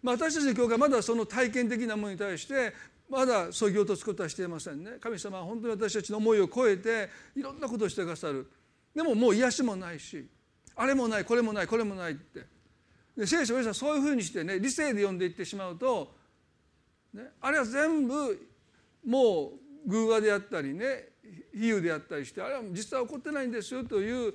[0.03, 2.73] まあ、私たちの教会はまだその体験的なものに対して
[3.09, 4.93] まだそぎ落とすことはしていませんね。
[5.01, 8.51] 神様は本当に私たちの思いを超えていろんなことをしてくださる。
[8.95, 10.27] でももう癒しもないし
[10.75, 12.47] あれもないこれもないこれもないって。
[13.17, 16.13] で聖書はそういうふうにしてね理性で読んでいってしまうと、
[17.15, 18.47] ね、あれは全部
[19.07, 19.53] も
[19.87, 21.09] う偶話であったりね
[21.55, 24.35] 比喩であったりしてあれは実は起こってないんですよという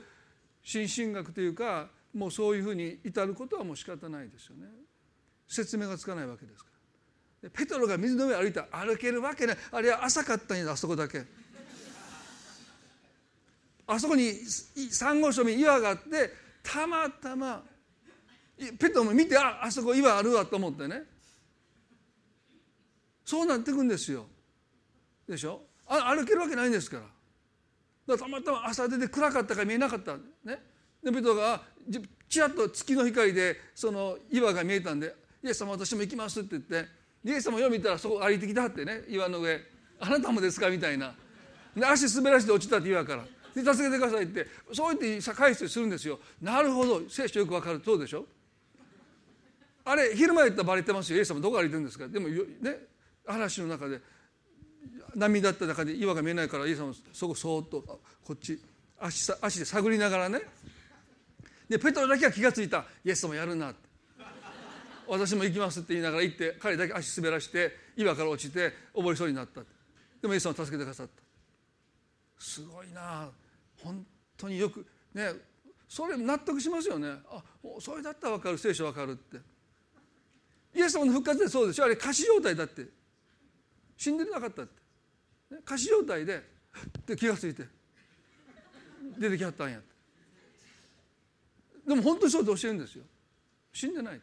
[0.63, 4.67] 心神学というかもうそういうふうに至ることはもう仕方ないですよね。
[5.47, 6.70] 説明がつかないわけですから。
[7.49, 9.58] ペトロが水の上歩いた歩けるわけない。
[9.71, 11.23] あれは浅かったんやあそこだけ。
[13.88, 14.34] あそこに
[14.91, 17.63] サンゴ礁に岩があってたまたま
[18.77, 21.04] ペトロも見てああそこ岩あるわと思ってね。
[23.25, 24.27] そうなっていくんですよ。
[25.27, 25.62] でしょ？
[25.88, 27.01] あ歩けるわけないんですか
[28.08, 28.17] ら。
[28.17, 30.15] たまたま朝出て暗かったから見えなかった。
[30.43, 30.62] ね。
[31.04, 31.63] でペトロが
[32.30, 39.60] ちらっと月の光でその岩が見えたんでイエス様私も行きますって言ってイエス様よ見たらそこ歩いてきたってね岩の上。
[39.99, 41.13] あなたもですかみたいな。
[41.75, 43.23] で足滑らして落ちたって岩から。
[43.53, 44.47] で助けてくださいって。
[44.73, 46.19] そう言って返してするんですよ。
[46.41, 47.01] なるほど。
[47.10, 47.81] 聖書よくわかる。
[47.84, 48.25] そうでしょ
[49.84, 51.17] あれ昼間言ったらバレてますよ。
[51.17, 52.07] イエス様どこ歩いてるんですか？
[52.07, 52.36] でもね
[53.27, 53.99] 嵐の中で
[55.15, 58.60] 波だった中で岩が見えないからイエス様そこそっとこっち
[58.99, 60.41] 足足で探りながらね。
[61.69, 62.86] でペトロだけは気が付いた。
[63.05, 63.90] イエス様やるなって。
[65.12, 69.60] 私も行きますって言いながら行って彼だけ足滑らして岩から落ちて溺れそうになった。
[70.21, 71.21] でもイエス様助けてくださった。
[72.39, 73.30] すごいな。
[73.84, 74.06] 本
[74.38, 75.34] 当によくね
[75.89, 77.10] それ納得しますよね。
[77.30, 77.43] あ
[77.82, 78.58] それだったら分かる。
[78.58, 79.38] 聖書分かるって。
[80.74, 81.84] イエス様の復活でそうでしょ。
[81.84, 82.88] あれ仮死状態だって。
[83.97, 84.82] 死んでなかったって。
[85.65, 87.67] 仮死状態でって気が付いて
[89.19, 89.82] 出てきはったんや
[91.86, 93.04] でも本当にそうって教えるんですよ。
[93.74, 94.21] 死んでない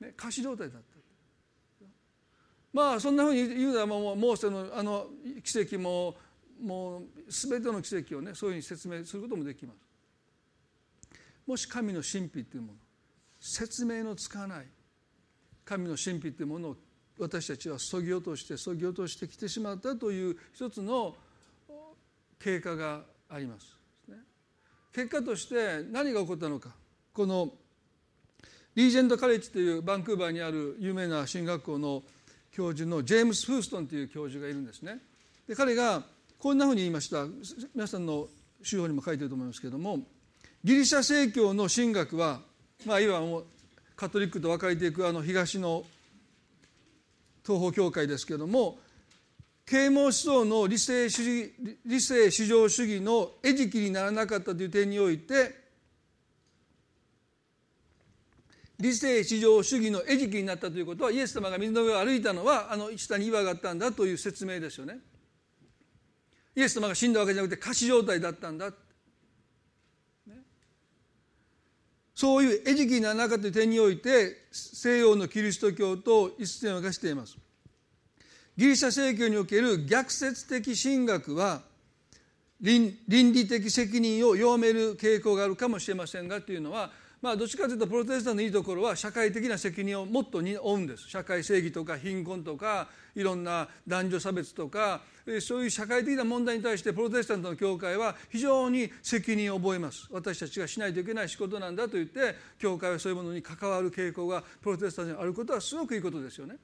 [0.00, 0.98] ね、仮死状態だった。
[2.72, 5.06] まあそんなふうに言うのはもうモーセのあの
[5.42, 6.14] 奇跡も
[6.60, 9.76] もう全ての奇跡をねそういうふうに説明することもできます。
[11.46, 12.78] もし神の神秘っていうもの
[13.40, 14.66] 説明のつかない
[15.64, 16.76] 神の神秘っていうものを
[17.18, 21.16] 私たちはそぎ落としてそぎ落としてきてしまったという一つの
[22.38, 23.78] 経過があります。
[24.92, 26.74] 結果として何が起こったのか。
[27.12, 27.52] この
[28.78, 32.04] リージェンド・カレッジというバンクーバーにある有名な進学校の
[32.52, 35.00] 教授のジェームス・フーストンという教授がいるんですね。
[35.48, 36.04] で彼が
[36.38, 37.26] こんなふうに言いました
[37.74, 38.28] 皆さんの
[38.62, 39.98] 手法にも書いてると思いますけれども
[40.62, 42.40] ギリシャ正教の神学は、
[42.86, 43.46] まあ、いわばもう
[43.96, 45.82] カトリックと分かれていくあの東の
[47.44, 48.78] 東方教会ですけれども
[49.66, 51.52] 啓蒙思想の理性主義
[51.84, 55.57] 理性至上主義の餌食にならなかったという点において
[58.80, 64.98] 理性至上主義の餌食になったということはイエス様が水の上を歩いたのはあの下に岩があったんだという説明ですよね。
[66.54, 68.74] イエス様が死んだわけじゃなくて仮死状態だったんだ、ね、
[72.14, 77.36] そういう餌食にならなかったという点において西洋のキリスト教と一線を画しています。
[78.56, 81.62] ギリシャ正教における逆説的神学は
[82.60, 91.08] 倫理的責任を弱める傾向があるかもしれませんがというのはまあ、どっちかというとプロテスタントのいいところは社会的な責任をもっと負うんです。
[91.08, 95.00] 社会正義とか貧困とかいろんな男女差別とか
[95.40, 100.06] そういう社会的な問題に対してプロテスタントの教会は非常に責任を覚えます。
[100.12, 106.56] 私たちがしないといけない仕事なんだと言って教会はそういうものに関わる傾向がプロテスタントにあることはすごくいいことですよね。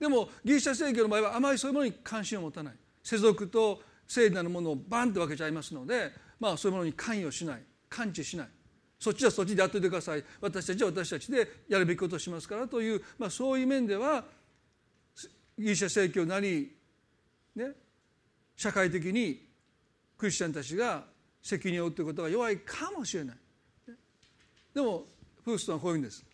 [0.00, 2.74] でもギリシャ正教の場合はあまりそういうものに関心を持たない。
[3.04, 7.62] 世俗と聖なるものをバンと分けちゃいますので、まあ、そういうものに関与しない。
[7.88, 8.48] 感知しない。
[9.00, 14.22] そっちはそっちでやっててください私たちは私たちでやるべきことをしますからという、まあ、そういう面では
[15.58, 16.70] ギリシャ正教なり、
[17.56, 17.72] ね、
[18.56, 19.46] 社会的に
[20.18, 21.04] クリスチャンたちが
[21.42, 23.36] 責任を負うということが弱いかもしれない。
[24.74, 25.04] でも
[25.44, 26.24] フーストンはこういうんです。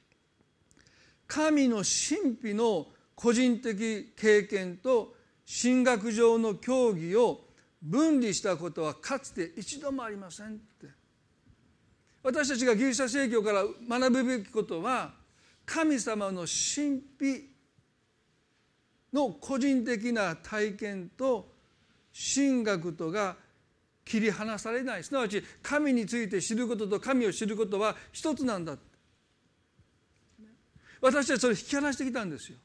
[1.27, 5.15] 神の神秘の個人的経験と
[5.63, 7.41] 神学上の教義を
[7.83, 10.89] 分離したことはかつて一度もありませんって
[12.27, 15.13] 私たちがギリシャ正教から学ぶべきことは
[15.65, 17.51] 神様の神秘
[19.13, 21.49] の個人的な体験と
[22.13, 23.37] 神学とが
[24.05, 25.05] 切り離されない。
[25.05, 28.77] すなわち神について知ることと神を知ることは一つなんだ。
[31.01, 32.59] 私たちそれ引き離してきたんですよ。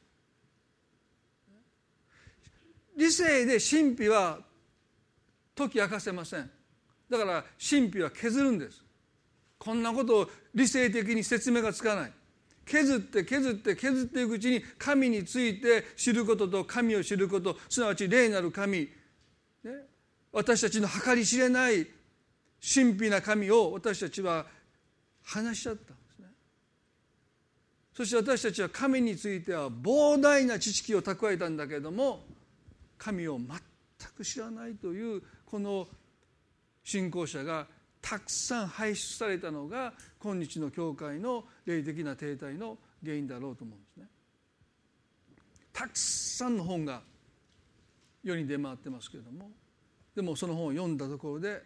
[2.98, 4.40] 理性で神秘は
[5.56, 6.50] 解き明かせません。
[7.08, 8.84] だから神秘は削るんです。
[9.62, 12.12] こんなことを理性的に説明がつかない。
[12.66, 19.72] 削って削って削っていくうちに神について知ることと神を知ることすなわち霊なる神、ね、
[20.32, 21.86] 私たちの計り知れない
[22.74, 24.48] 神秘な神を私たちは
[25.24, 26.28] 話しちゃったんですね。
[27.96, 32.24] そして私たちは神については膨大な知識を蓄えたんだけれども
[32.98, 33.60] 神を全
[34.18, 35.88] く知らないというこの
[36.84, 37.68] 信仰者が
[38.02, 44.06] たくさん輩出されたのが今日の教会の霊的な停滞の原因だろうと思うんですね。
[45.72, 47.02] たくさんの本が
[48.24, 49.50] 世に出回ってますけれども
[50.16, 51.62] でもその本を読んだところで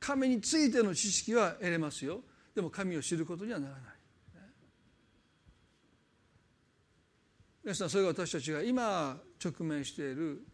[0.00, 2.20] 神についての知識は得れますよ
[2.54, 3.80] でも神を知ることにはならない。
[7.62, 10.46] 皆さんそれが私たちが今直面している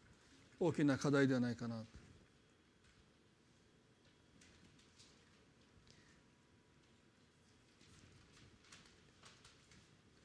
[0.58, 1.91] 大きな課題ではないかなと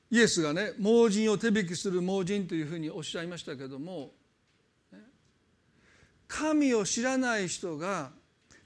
[0.09, 4.11] イエスがね盲人を手引きする盲人というふうにおっしゃいましたけども
[6.27, 8.11] 神を知らない人が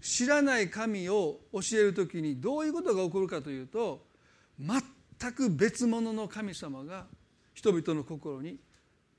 [0.02, 4.06] 知らない神を教える時にどういうことが起こるかというと
[4.60, 7.06] 全く別物の神様が
[7.54, 8.58] 人々の心に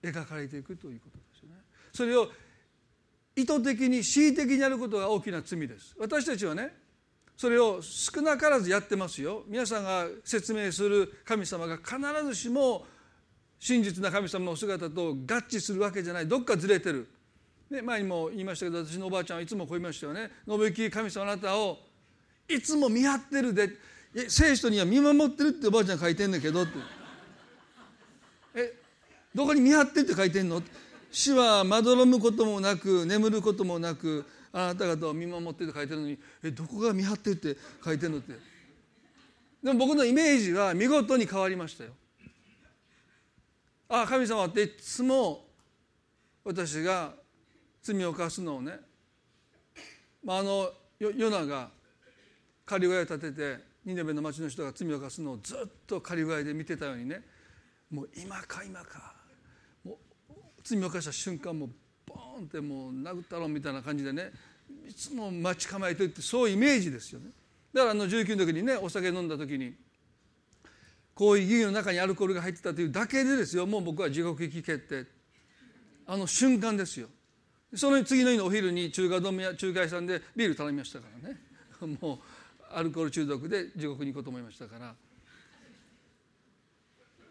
[0.02, 1.54] 描かれていくということですよね。
[1.92, 2.28] それを
[3.36, 5.94] 意図的に恣意的にやることが大きな罪です。
[5.98, 6.74] 私たちはね
[7.36, 9.44] それを少なからずやってますよ。
[9.48, 12.86] 皆さんが説明する神様が必ずしも
[13.58, 16.28] 真実な神様の姿と合致するわけじゃない。
[16.28, 17.08] どっかずれてる、
[17.70, 21.78] ね、前にも言いましたけど私のおばあちゃんはいつもこう言いましたよね「信行神様あなたを
[22.48, 23.70] いつも見張ってるで
[24.28, 26.72] 聖書には見守ってる」っておばあちゃん書いてんだけどって
[28.54, 28.74] 「え
[29.34, 30.62] どこに見張ってって書いてんの?」
[31.10, 38.34] 主はまどろむこともなく眠ることもなくあなた方を見守ってって書いてるのにえどこが見張ってって書いてるのって。
[39.62, 41.90] でも僕のイメージは見事に変わりましたよ。
[43.88, 45.44] ああ神様っていつも
[46.44, 47.12] 私が
[47.82, 48.80] 罪を犯すのをね、
[50.24, 51.70] まあ、あのヨナが
[52.64, 57.22] 仮小屋を建ててニネベの町の人が罪を犯すのをずっと仮小屋で見てたようにね
[57.90, 59.14] もう今か今か
[60.62, 61.68] 罪を犯した瞬間も
[62.07, 64.30] ポーンってもう殴ったろみたいな感じでね
[64.88, 67.30] いつも待ち構えてるってそういうイメージですよね。
[67.72, 69.74] だからあの19の時にねお酒飲んだ時に
[71.14, 73.66] こういう儀の中にアルコールが入ってたというだけでですよ。
[73.66, 75.07] もう僕は地獄行き決定。
[76.07, 77.09] あの瞬間ですよ。
[77.74, 81.40] その次の日のお昼に中華丼や中華屋さんでビール頼みましたからね。
[82.00, 82.18] もう
[82.74, 84.94] アルコール中毒で地獄に行こうと思いましたから。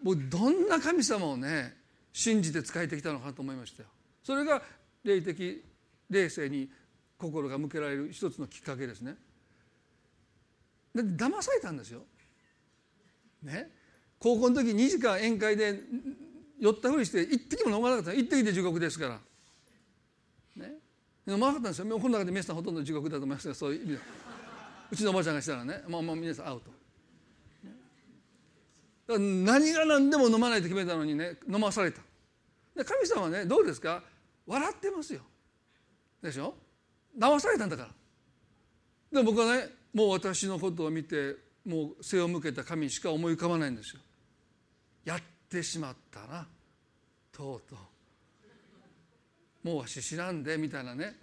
[0.04, 1.76] もうどんな神様をね
[2.14, 3.90] 信じて仕えてきたのかと思いましたよ。
[4.24, 4.62] それが
[5.04, 5.64] 霊的
[6.10, 6.70] 霊性に
[7.18, 9.16] 心が向けられる一つのきっかけですね。
[10.96, 12.02] だって騙されたんですよ。
[13.44, 13.70] ね？
[14.20, 15.80] 高校の時2時間宴会で
[16.60, 19.20] 酔ったふりして一滴も飲まなかった一滴で地獄ですから。
[20.64, 20.74] ね？
[21.28, 21.86] 飲まなかったんですよ。
[22.00, 24.00] この中で皆さんほとんど地獄だと思いますがそういう意味で
[24.92, 26.62] うちのおばあちゃんがしたらねもうもう皆さんアウ
[29.08, 29.18] ト。
[29.18, 32.02] 何が何でも飲まないと決めたのにね飲まされた
[32.86, 34.04] 神様はねどうですか？
[34.52, 35.22] 笑ってますよ。
[36.22, 36.54] でしょ？
[37.18, 37.84] 騙されたんだか
[39.12, 39.20] ら。
[39.22, 41.36] で僕はねもう私のことを見て
[41.66, 44.02] もう背を向けた神しか思い浮かばないんですよ。
[45.06, 46.46] やってしまったな。
[47.32, 47.76] とうと
[49.64, 49.68] う。
[49.68, 51.16] もうわし知らんでみたいなね。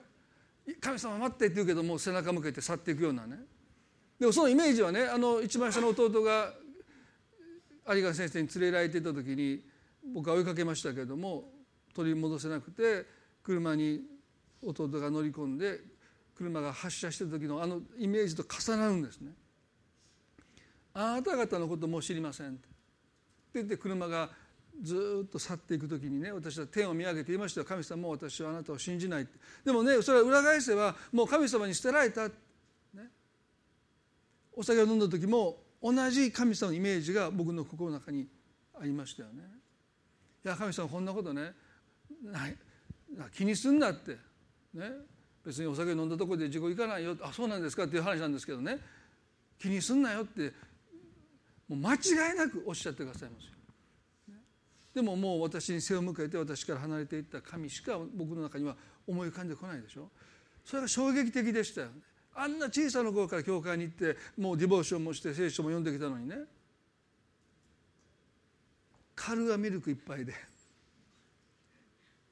[0.80, 3.36] 神様待ってって言うけどもう背中向けて去っていくようなね。
[4.18, 6.52] でもそのイメージはねあの一番下の弟が
[7.90, 9.62] 有川先生に連れられていた時に
[10.14, 11.44] 僕は追いかけましたけれども
[11.94, 13.06] 取り戻せなくて
[13.48, 14.02] 車に
[14.62, 15.80] 弟が乗り込んで
[16.36, 19.32] 車が発車してる時のあのイメージと重なるんですね。
[20.92, 22.68] あなた方のことも知りませんって。
[23.54, 24.28] 言って車が
[24.82, 27.66] ずっと去っていく時にね私は天を見上げていましたよ。
[27.66, 29.38] 神様も私はあなたを信じないって。
[29.64, 32.34] でもねそれは裏返せばもう神様に捨てられた、ね、
[34.52, 38.28] お酒を飲んだ時も同じ神様のイメージが僕の心の中に
[38.78, 39.42] ありましたよね。
[40.44, 41.54] いや神様こんなことね
[43.32, 44.16] 気にすんなって。
[44.74, 44.90] ね。
[45.44, 47.16] 別にお酒飲んだところで事故いかないよ。
[47.22, 47.84] あそうなんですか。
[47.84, 48.78] っていう話なんですけどね。
[49.58, 50.52] 気にすんなよって。
[51.68, 53.50] もう間違いなくおっしゃってくださいますよ。
[54.94, 58.74] でももう私に背を向けて私から離れていった神しか僕の中には
[59.06, 60.10] 思い浮かんでこないでしょ。
[60.64, 61.92] それが衝撃的でしたよね。
[62.34, 66.36] あんな小さな頃から教会に行ってもうディボーションもして聖書も読んできたのにね。
[69.14, 70.32] カルアミルクいっぱいで。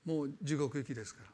[0.06, 1.30] もう地獄行きですから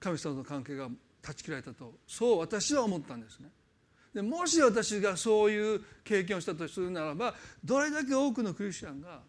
[0.00, 0.88] 神様の関係が
[1.22, 3.48] 断ち切られたとそう私は思ったんですね
[4.14, 7.34] でもし私がそういう経験をしたとするならば
[7.64, 9.20] どれだけ多くのクリスチャンが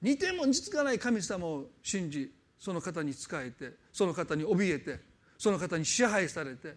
[0.00, 5.00] 似ても似つかない神様を信じその方に仕えてその方に怯えて
[5.38, 6.74] その方に支配されて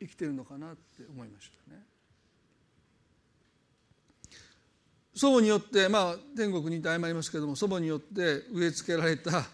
[0.00, 1.82] 生きてるのかなって思いましたね。
[5.16, 9.46] 祖母によってまあ天国にいて謝りますけども祖母によって植え付けられた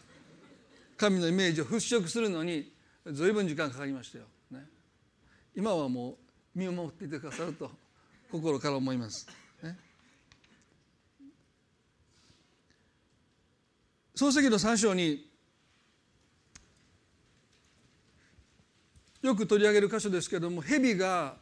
[0.96, 2.72] 神のイメージを払拭するのに
[3.06, 4.24] 随分時間かかりましたよ。
[4.50, 4.64] ね、
[5.54, 6.16] 今はもう
[6.58, 7.70] 見守っていてくださると
[8.32, 9.28] 心から思います。
[9.62, 9.78] ね、
[14.16, 15.30] 創世記の3章に
[19.22, 21.36] よく取り上げる箇所ですけれども蛇が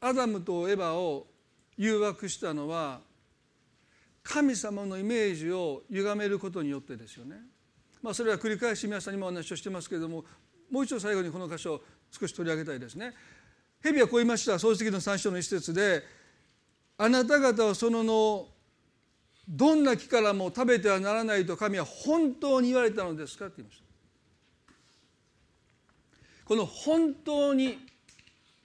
[0.00, 1.26] アダムとエヴァを
[1.76, 3.00] 誘惑したのは
[4.28, 7.36] 神様のイメージを歪めることによってですよね。
[8.02, 10.24] まあ、それは繰り返し皆さんにもお話をしてますけれども
[10.70, 13.14] もう一度最後にこの箇所を少し取り上げたいですね。
[13.82, 16.02] 蛇はこう言いました創世記の3章の一節で
[16.98, 18.48] 「あなた方はそのの
[19.48, 23.86] どんな木からも食べてはならないと神は本当に言われたのですか?」って言いました。
[26.44, 27.78] この「本当に」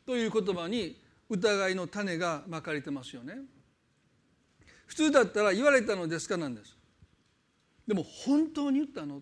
[0.08, 1.00] という言葉に
[1.30, 3.42] 疑いの種がまかれてますよね。
[4.92, 6.76] 普通だったら言われたのですかなんです。
[7.88, 9.22] でも本当に言ったの？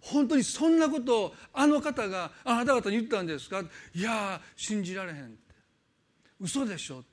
[0.00, 3.62] 本当にそんなことをあの方があなた方に言ったんですか？
[3.94, 5.36] いや信じられへんって。
[6.40, 7.08] 嘘でしょって。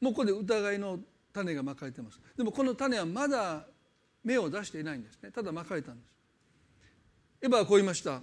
[0.00, 1.00] もうここで疑いの
[1.34, 2.18] 種がまかれてます。
[2.34, 3.66] でもこの種はまだ
[4.24, 5.30] 芽を出していないんですね。
[5.32, 6.14] ただまかれたんです。
[7.42, 8.22] エヴァはこう言いました。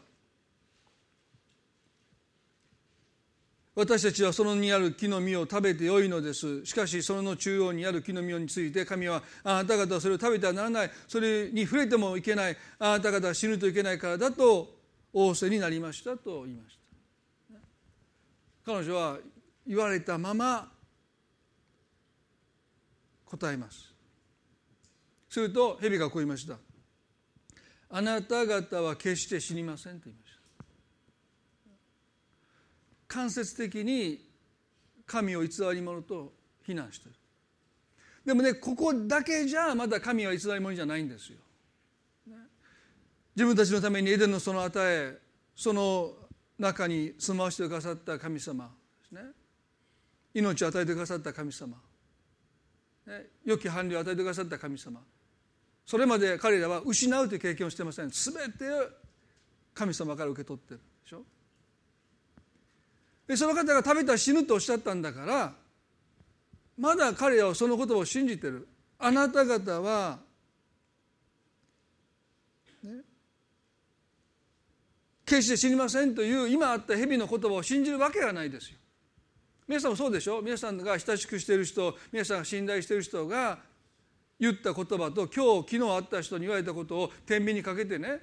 [3.79, 6.65] 私たちはそのにある木の実を食べてよいのです。
[6.65, 10.91] しかしその中央にある木の実について神はあなた方はそれを食べてはならない。
[11.07, 12.57] それに触れてもいけない。
[12.77, 14.75] あなた方は死ぬといけないからだと
[15.13, 16.77] 仰せになりましたと言いまし
[18.65, 18.73] た。
[18.73, 19.17] 彼女は
[19.65, 20.69] 言われたまま
[23.23, 23.93] 答えます。
[25.29, 26.57] すると蛇がこう言いました。
[27.91, 30.28] あなた方は決して死にませんと言いました。
[33.09, 34.25] 間接的に
[35.05, 36.31] 神を偽り者と
[36.63, 37.15] 非難してる。
[38.23, 41.39] でもねここだけじゃまだ神は偽り者じゃないんですよ、
[43.35, 45.17] 自分たちのためにエデンのその与え
[45.55, 46.13] その
[46.59, 48.69] 中に住まわせてくださった神様。
[49.01, 49.21] ですね。
[50.33, 51.75] 命を与えてくださった神様、
[53.07, 55.01] ね、良き伴侶を与えてくださった神様。
[55.85, 58.09] それまで彼らは失うという経験をしてません。
[58.09, 58.65] 全て
[59.73, 61.23] 神様から受け取ってるでしょ。
[63.29, 65.53] でその方が食べたら死ぬとおっしゃったんだから
[66.79, 68.67] まだ彼らはその言葉を信じてる。
[68.97, 70.17] あなた方は、
[72.83, 72.91] ね、
[75.25, 78.77] 決して死にませんという今あった蛇の言葉を信じるわけがないですよ。
[79.67, 80.41] 皆さんもそうでしょ？
[80.41, 83.59] 皆さんが親しくしてる人皆さんが信頼してる人が
[84.39, 88.19] 言った言葉と今日昨日会った人に言われたことを天秤にかけてね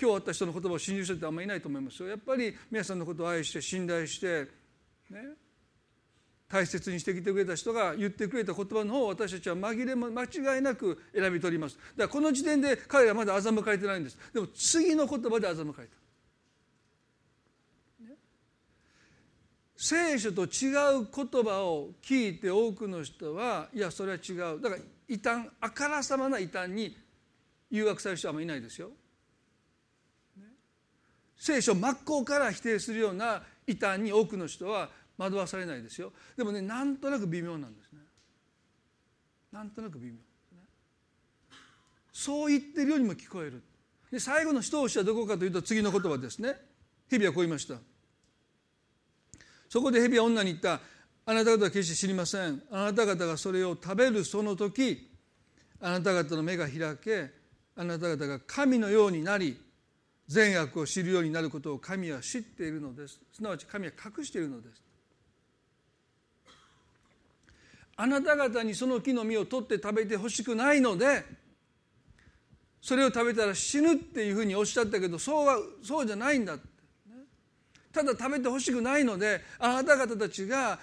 [0.00, 2.08] 今日会った人の言葉を信じる人ってあんまりいないと思いますよ。
[2.08, 4.48] やっぱり皆さんのことを愛して信頼して
[5.10, 5.20] ね
[6.48, 11.76] 大切にしてきてくれた人が言ってくれた言葉の方を私たちは紛れも間違いなく選び取ります。
[11.76, 14.18] だからこの時点で彼らはまだ欺かれてないんです。
[14.32, 15.94] でも次の言葉で欺かれた、
[19.76, 24.60] 聖書と違う言葉を聞いて多くの人はいやそれは違う。
[24.60, 26.96] だから異端あからさまな異端に
[27.70, 28.90] 誘惑される人はあんまりいないですよ。
[31.36, 36.12] 聖書真っ向から否定するような異端に多くの人は惑わされないですよ。
[36.36, 38.00] でもねなんとなく微妙なんですね。
[39.52, 40.14] なんとなく微妙、
[42.12, 43.62] そう言ってるようにも聞こえる。
[44.10, 46.56] で最後の一押しはどこかというと次の言葉ですね。
[47.10, 47.76] 蛇はこう言いました。
[49.68, 50.80] そこで蛇は女に言った。
[51.26, 52.62] あなた方は決して知りません。
[52.70, 55.10] あなた方がそれを食べるその時
[55.80, 57.30] あなた方の目が開け
[57.76, 59.60] あなた方が神のようになり
[60.26, 63.20] 善悪を知るようになることを神は知っているのです。
[63.32, 64.82] すなわち神は隠しているのです。
[67.96, 71.24] あなた方にその木の実を取って食べてほしくないので
[72.80, 76.58] それを食べたら死ぬっていうふうにおっしゃったけどそうはそうじゃないんだ
[77.92, 80.80] ただ食べてほしくないのであなた方たちが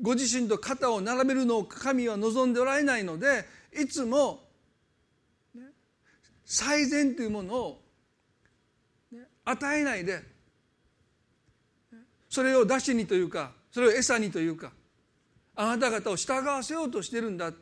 [0.00, 3.44] ご自身と肩を並べるのを神は望んでおられないので
[3.76, 4.40] いつも、
[6.44, 7.83] 最善というものを、
[9.44, 10.22] 与えないで。
[12.28, 14.72] それを出しにというかそれを餌にというか
[15.54, 17.52] あなた方を従わせようとしてるんだ、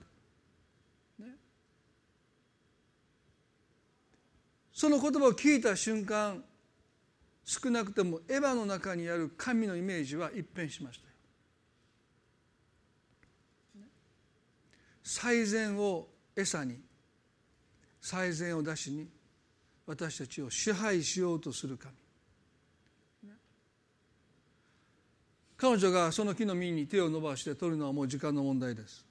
[4.72, 6.42] その言葉を聞いた瞬間
[7.44, 11.08] 少なくともエヴァの中にある神のイメージは一変しました。
[15.04, 16.80] 最善を餌に
[18.00, 19.08] 最善を出しに
[19.86, 21.92] 私たちを支配しようとする神。
[25.56, 29.04] 彼女がその木の実に手を伸ばして取るのはもう時間の問題です。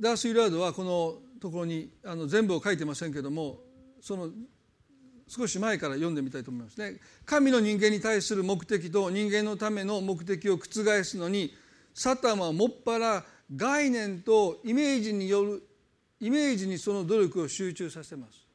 [0.00, 3.58] ダース・イラードはこのところにあの全部を書いてませんけども
[4.00, 4.30] その
[5.28, 6.98] 少し前から読んでみたいと思いますね。
[7.24, 11.54] 神の人間に対する目的と人間のための目的を覆すのに
[11.94, 13.24] サタンはもっぱら
[13.54, 15.62] 概念とイメージによる
[16.20, 18.46] イメージにその努力を集中させます。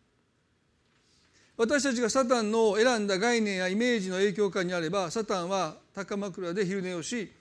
[1.58, 7.32] 私たちがサタンの選んだ概念やイメージの影響下にあればサタンは高枕で昼寝をし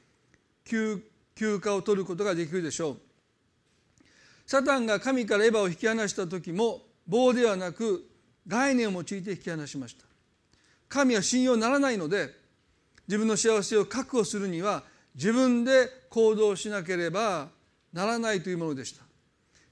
[0.64, 1.02] 休
[1.34, 2.98] 暇を取ることができるでしょう。
[4.46, 8.08] サタンが神からエヴァを引き離した時も棒ではなく
[8.46, 10.04] 概念を用いて引き離しました。
[10.88, 12.30] 神は信用ならないので
[13.08, 14.84] 自分の幸せを確保するには
[15.14, 17.48] 自分で行動しなければ
[17.92, 19.04] ならないというものでした。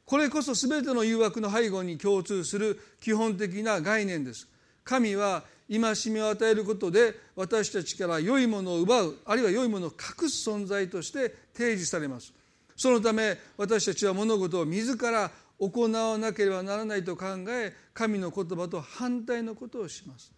[0.04, 4.48] これこそ全ての誘惑の背後に共通する基本的な概念です。
[4.84, 12.32] 神は戒めを与えることで私たちから良いものを奪うあるいは良いものを隠す存在として提示されます。
[12.76, 20.32] そのため私たちは物事を自ら行わなければならないと考え神の言葉と反対のことをします。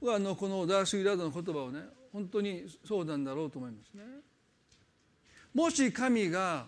[0.00, 1.80] 僕はあのこのダース・イラードの言葉をね
[2.12, 4.02] 本当にそうなんだろうと思いますね
[5.54, 6.66] もし神が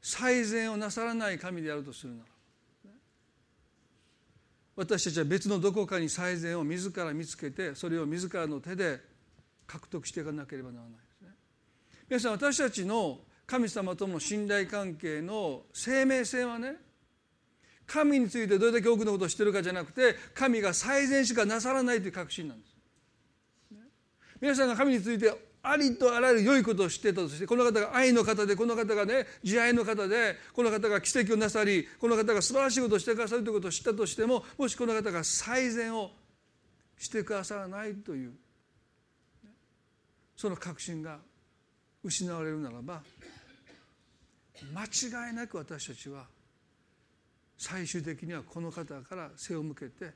[0.00, 2.32] 最善をなさらない神であるとするなら
[4.74, 9.00] 私たちは別のどこかに最善を自ら見つけてそれを自らの手で
[9.66, 11.28] 獲得していかなければならないですね
[12.08, 16.76] 皆さん私たちの神様との信頼関係の生命性はね
[17.86, 22.71] 神についてどれだけ多くのことを知ってるかじゃなくて神が最善しかなさらないという確信なんです。
[24.42, 25.32] 皆さんが神について
[25.62, 36.10] ありとあらゆる良いことを知ってたとしてこの方が愛の方でこの方がね慈愛の方でこの方が奇跡をなさりこの方が素晴らしいことをしてくださるということを知ったとしてももしこの方が最善を
[36.98, 38.32] してくださらないという
[40.36, 41.18] その確信が
[42.02, 43.00] 失われるならば
[44.74, 44.82] 間
[45.28, 46.24] 違いなく私たちは
[47.56, 50.10] 最終的にはこの方から背を向けて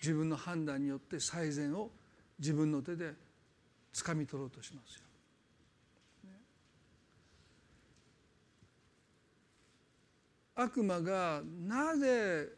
[0.00, 1.90] 自分の判断によって最善を
[2.38, 3.12] 自分の手で
[3.92, 5.02] 掴み取ろうとしますよ。
[10.54, 12.48] 悪魔がなぜ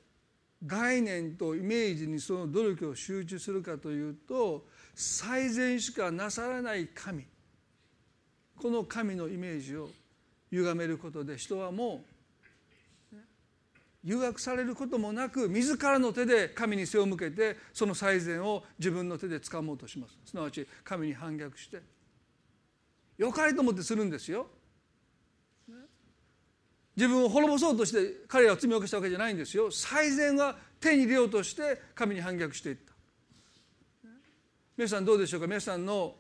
[0.67, 7.25] 概念とイメージにその努力を集中するかというと最善しかなさらない神
[8.57, 9.91] この神のイメージを
[10.51, 12.14] 歪めることで人はもう
[14.05, 20.19] 誘惑されることもなく自らの手で神に背を向けてその最善を自分の手で掴もうとします。
[20.27, 21.81] すなわち神に反逆して。
[23.17, 24.47] よかれと思ってするんですよ。
[26.97, 29.71] 自分を滅ぼそうとして彼らは罪を犯したわけじゃないんですよ。
[29.71, 32.93] 最善は手に入れようとして神に反逆していった。
[34.77, 35.47] 皆さんどうでしょうか？
[35.47, 36.15] 皆さんの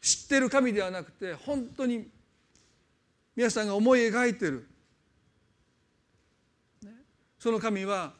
[0.00, 2.08] 知ってる神ではなくて本当に
[3.34, 4.68] 皆さんが思い描いてる、
[7.40, 8.12] その神は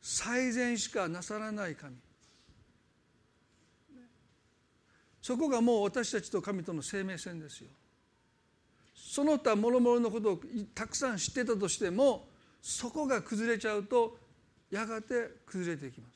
[0.00, 1.96] 最善しかなさらない神。
[5.22, 7.68] そこがもう私たちと神との生命線ですよ。
[8.96, 10.40] その他諸々のことを
[10.74, 12.28] たくさん知ってたとしても
[12.60, 14.18] そこが崩れちゃうと
[14.70, 16.12] やがて崩れていきます。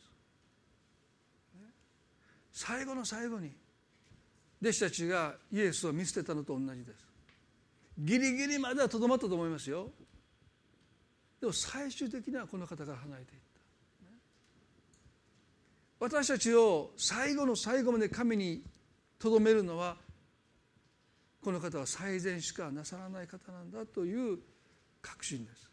[2.53, 3.53] 最後の最後に
[4.61, 7.07] 弟子たちがイエスを見捨てたのと同じです。
[7.97, 9.91] ギリギリまではとどまったと思いますよ。
[11.41, 13.57] でも最終的にはこの方から離れていった。
[15.99, 18.62] 私たちを最後の最後まで神に
[19.18, 19.97] とどめるのは
[21.43, 24.39] この方は最善しかなさらない方なんだという
[25.01, 25.70] 確信です。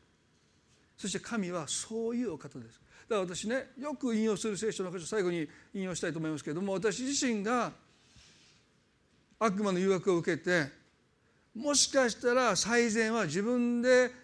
[0.98, 2.80] そして神はそういうお方です。
[3.10, 7.72] だから私ねよく引用する聖書の箇所最後に引用したいと思いますけれども私自身が
[9.40, 10.68] 悪魔の誘惑を受けて
[11.56, 14.23] もしかしたら最善は自分で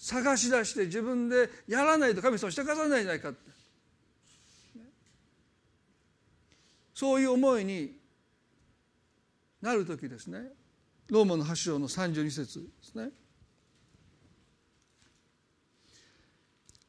[0.00, 3.50] 探し出して自分でやらないと神様してかさないじゃないかって。
[6.94, 7.98] そういう思いに
[9.60, 10.40] なる時ですね。
[11.08, 13.10] ローマの8章の32節ですね。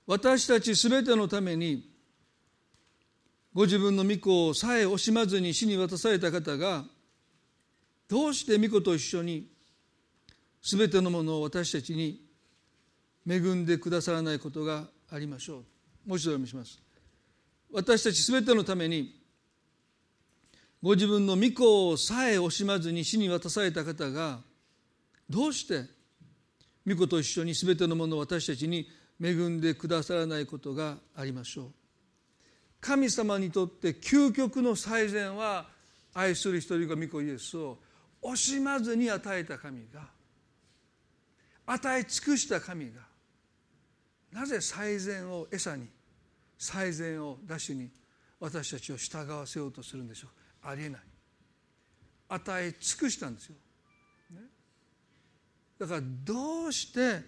[0.08, 1.90] 私たちすべてのために
[3.54, 6.86] ご自分の御子をさえ惜しまずに死に渡された方が
[8.08, 9.48] どうして御子と一緒に
[10.62, 12.31] すべてのものを私たちに
[13.28, 15.64] 恵んでくださらないことがありましょ
[16.06, 16.10] う。
[16.10, 16.82] もう一度読みします。
[17.72, 19.22] 私たちすべてのために
[20.82, 24.40] ご自分の御子さえ惜しまずに死に渡された方が
[25.30, 25.86] どうして
[26.88, 28.90] 御子と一緒にすべてのものを私たちに
[29.24, 31.72] 恵んでくださらないことがありましょう。
[32.82, 35.68] 神様にとって究極の最善は
[36.14, 37.78] 愛する一人が御子イエスを
[38.24, 40.10] 惜しまずに与えた神が
[41.68, 43.11] 与え尽くした神が
[44.32, 45.88] なぜ最善を餌に
[46.58, 47.90] 最善を出しに
[48.40, 50.68] 私たちを従わせようとするんでしょう？
[50.68, 51.02] ありえない。
[52.30, 53.56] 与え尽くしたんですよ、
[54.32, 54.40] ね、
[55.78, 57.20] だからどうして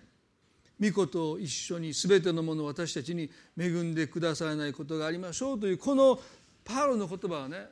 [0.80, 6.20] 御子と一緒に全てのものを私たちに恵んでくださらないことがありましょうというこの
[6.64, 7.68] パウロの言葉はね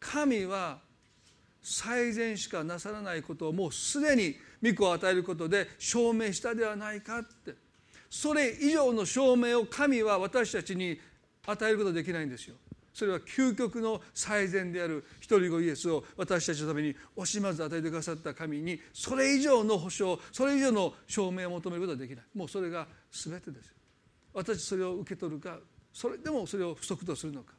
[0.00, 0.78] 神は
[1.62, 7.63] 最善しかなさらないことをもうすでに御子を与えることで証明したではないかって。
[8.14, 11.00] それ以上の証明を神は私たちに
[11.46, 12.54] 与えることできないんですよ。
[12.92, 22.24] それは究極の最善である一人子イエスを私たちのために惜しまず与えてくださった神にそれ以上の保証それ以上の証明を求めることはできない。
[22.36, 23.74] もうそれが全てです。
[24.32, 25.58] 私それを受け取るか
[25.92, 27.54] それでもそれを不足とするのか。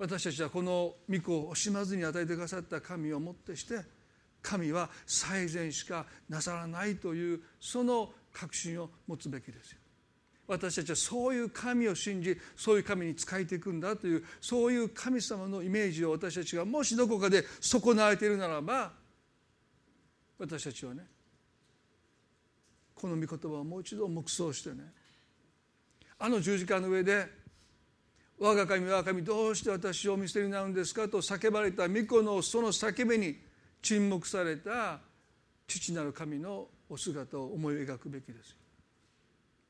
[0.00, 3.82] 私たちはこの御子を惜しまずに与えてくださった神をもってして
[4.42, 9.78] 神は最善しかなさらないというその確信を持つべきですよ
[10.46, 18.92] 私たちはそういう神を信じそういう神に仕えていくんだというそういう神様のイメージを私たちがもしどこかで損なわれているならば
[20.38, 21.06] 私たちはね
[22.94, 24.92] この御言葉をもう一度黙想してね
[26.18, 27.26] あの十字架の上で
[28.38, 33.38] 「我が神我が神どうして私を見捨てになるんですか?」と叫ばれた御子のその叫びに
[33.80, 35.00] 沈黙された
[35.66, 38.56] 父なる神のお姿を思い描くべきです。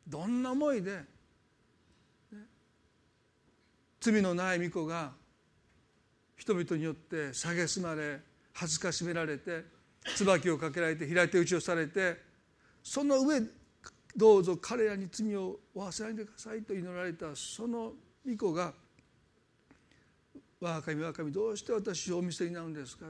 [0.06, 0.98] どんな思いで、
[2.32, 2.38] ね、
[4.00, 5.12] 罪のない御子が
[6.36, 8.20] 人々によって蔑まれ
[8.52, 9.64] 恥ずかしめられて
[10.16, 12.20] 椿をかけられて平手打ちをされて
[12.82, 13.40] その上
[14.14, 17.94] どうぞ彼らに罪を負わせないでくださいと祈られたその
[18.28, 18.74] 御子が
[20.60, 23.06] 「我が神我が神どうして私をお見捨てになるんですか?」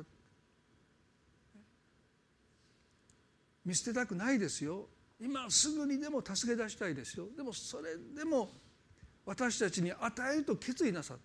[3.64, 4.86] 見捨てたくないですよ。
[5.20, 7.26] 今すぐにでも助け出したいですよ。
[7.36, 8.50] でもそれでも
[9.24, 11.16] 私たちに与えると決意なさっ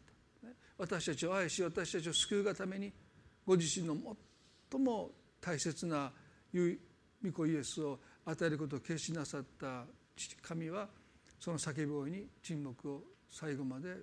[0.41, 2.93] た、私たちを愛し私たちを救うがために
[3.45, 3.97] ご自身の
[4.71, 5.11] 最も
[5.41, 6.11] 大切な
[6.53, 9.85] 御子イエスを与えることを決しなさった
[10.41, 10.87] 神は
[11.39, 13.95] その叫び声に沈黙を最後まで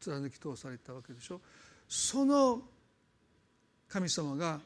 [0.00, 1.40] 貫き通されたわけでしょ
[1.88, 2.62] その
[3.88, 4.60] 神様が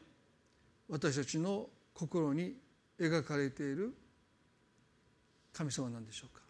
[0.88, 2.54] 私たちの心に
[2.98, 3.94] 描かれている
[5.52, 6.42] 神様なんでしょうか、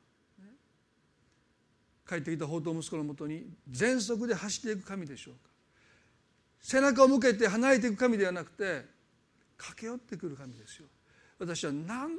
[2.08, 5.40] 帰ってきた宝刀息子のもとに全速で走っていく神でしょうか。
[6.60, 8.84] 背中を向けて離れていく神ではなくて
[9.56, 10.86] 駆け寄ってくる神ですよ。
[11.38, 12.10] 私は何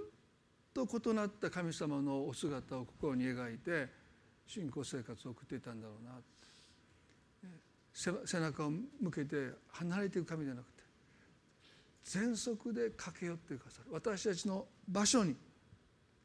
[0.73, 3.87] と異なった神様のお姿を心に描いて
[4.45, 6.11] 信仰生活を送っていたんだろうな。
[8.25, 8.71] 背中を
[9.01, 10.76] 向けて離れていく神ではなくて
[12.07, 13.91] 全速で駆け寄ってくださる。
[13.91, 15.35] 私たちの場所に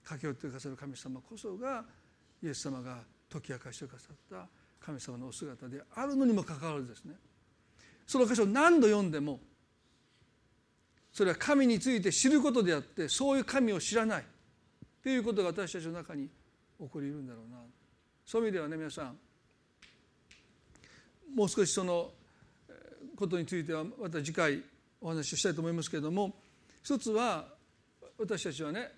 [0.04, 1.84] 駆け寄ってくださる神様こそが
[2.40, 2.98] イエス様が
[3.30, 4.46] 解き明かしてくださった
[4.80, 7.14] 神様のお姿であるのにもかかわらずですね。
[8.06, 9.40] その箇所を何度読んでも
[11.12, 14.24] それは神について知ることであってそういう神を知らない。
[15.02, 16.28] ということが私たちの中に
[16.80, 17.58] 起こりうるんだろうな。
[18.24, 19.18] そういう意味ではね皆さん
[21.34, 22.12] もう少しその
[23.16, 24.62] ことについてはまた次回
[25.02, 26.34] お話をしたいと思いますけれども
[26.82, 27.46] 一つは
[28.18, 28.90] 私たちはね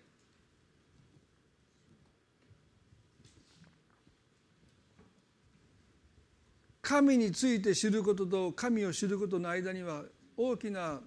[6.83, 10.03] 神について知ることと神を知ることの間には
[10.37, 11.01] 大きな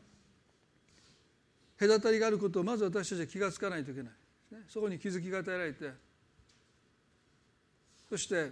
[1.80, 4.12] 隔たりがあることをまず私たちは気が付かないといけない。
[4.68, 5.92] そこに気づきが与えられて
[8.10, 8.52] そして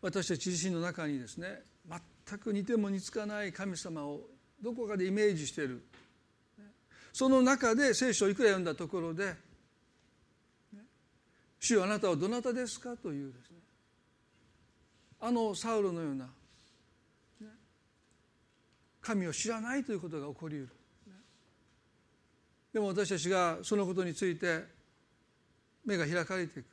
[0.00, 1.62] 私たち自身の中にですね
[2.26, 4.22] 全く似ても似つかない神様を
[4.60, 5.82] どこかでイメージしている。
[7.12, 9.36] その中で聖書をいくら読んだところで
[11.60, 13.58] 「主よあなたはどなたですか?」というですね。
[15.20, 16.28] あのサウロのような
[19.00, 20.68] 神を知らないということが起こりうる。
[22.72, 24.64] でも私たちがそのことについて
[25.84, 26.66] 目が開かれていく。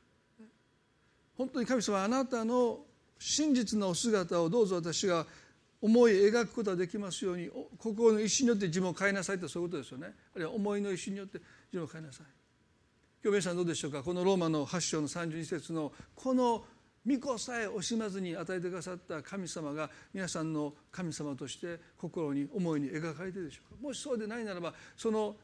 [1.37, 2.85] 本当に神様あなたの
[3.19, 5.27] 真実のお姿をどうぞ私が
[5.81, 10.13] 思い描くことができますように心の意志によって自分を変えなさいとそういうことですよね。
[10.35, 11.39] あるいは思いの意志によって
[11.73, 12.25] 自分を変えなさい。
[13.23, 14.03] 今日皆さんどうでしょうか？
[14.03, 16.63] このローマの8章の32節のこの
[17.07, 23.81] 御子さえ惜しまずに与えてくださった神様が皆さんの神様として心に思いに描かれているでしょうか？
[23.81, 25.35] もしそうでないならばその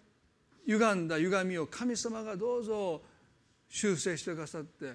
[0.67, 3.01] 歪んだ歪みを神様がどうぞ
[3.69, 4.93] 修正してくださって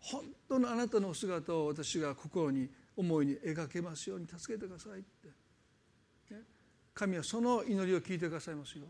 [0.00, 2.68] 本当のあなたの姿を私が心に
[2.98, 6.42] 思いに描けますように助けてくださいって、ね、
[6.92, 8.86] 神はその祈りを聞いてくださいますよ。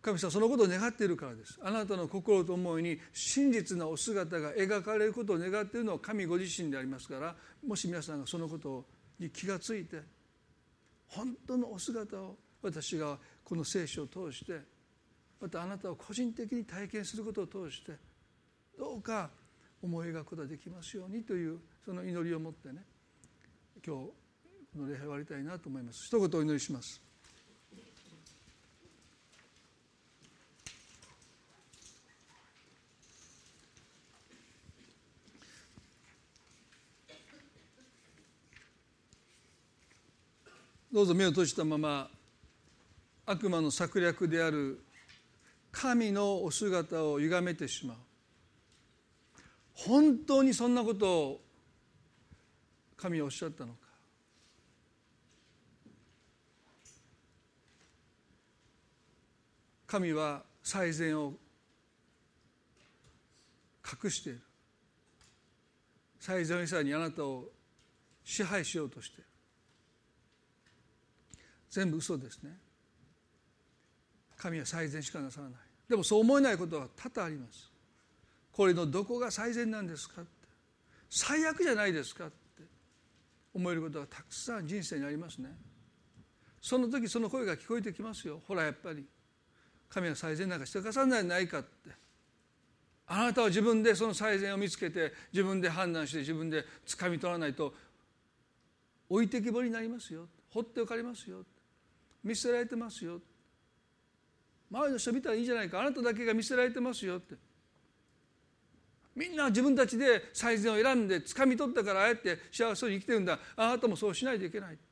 [0.00, 1.60] 神様そのことを願っているからです。
[1.62, 8.84] あなたの心と思いに真実なお姿が描かれることを願っているのは神ご自身でありますからもし皆さんがそのこと
[9.20, 10.02] に気がついて
[11.06, 14.60] 本当のお姿を私がこの聖書を通して
[15.40, 17.92] またあなたを個人的に体験することを通して
[18.76, 19.30] どうか
[19.82, 22.84] 思い描くことができますようにというその祈りを持ってね
[23.84, 24.10] 今日
[24.72, 26.06] この礼拝終わりたいなと思います。
[26.06, 27.02] 一言お祈りします。
[40.90, 42.10] どうぞ目を閉じたまま
[43.24, 44.84] 悪魔の策略である
[45.70, 47.96] 神のお姿を歪めてしまう。
[49.74, 51.40] 本当にそんなことを
[52.96, 53.78] 神はおっしゃったのか？
[59.86, 61.34] 神は最善を
[64.04, 64.42] 隠している。
[66.20, 67.48] 最善をさにあなたを
[68.24, 69.24] 支配しようとしている。
[71.70, 72.56] 全部嘘ですね。
[74.36, 75.60] 神は最善しかなさらない。
[75.88, 77.71] でもそう思えないことは多々あります。
[78.52, 80.30] これのどこが最善なんですかって。
[81.08, 82.62] 最悪じゃないですかって。
[83.54, 85.50] 思えることがたくさん人生にありますね。
[86.60, 88.40] その時その声が聞こえてきますよ。
[88.46, 89.04] ほらやっぱり。
[89.88, 91.90] 神は最善なんかしてくださらないないかって。
[93.06, 97.74] あなたは自分でその最善を見つけて自分で判断して自分で掴み取らないと
[99.10, 100.26] 置いてきぼりになりますよ。
[100.50, 101.44] 放っておかれますよ。
[102.24, 103.20] 見捨てられてますよ。
[104.70, 105.80] 周りの人見たらいいじゃないか。
[105.80, 107.34] あなただけが見捨てられてますよって。
[109.14, 113.38] みんな自分たちで最善を選んで掴み取ったからああやって幸せに生きてるんだ。
[113.56, 114.82] あなたもそうしないといけないって。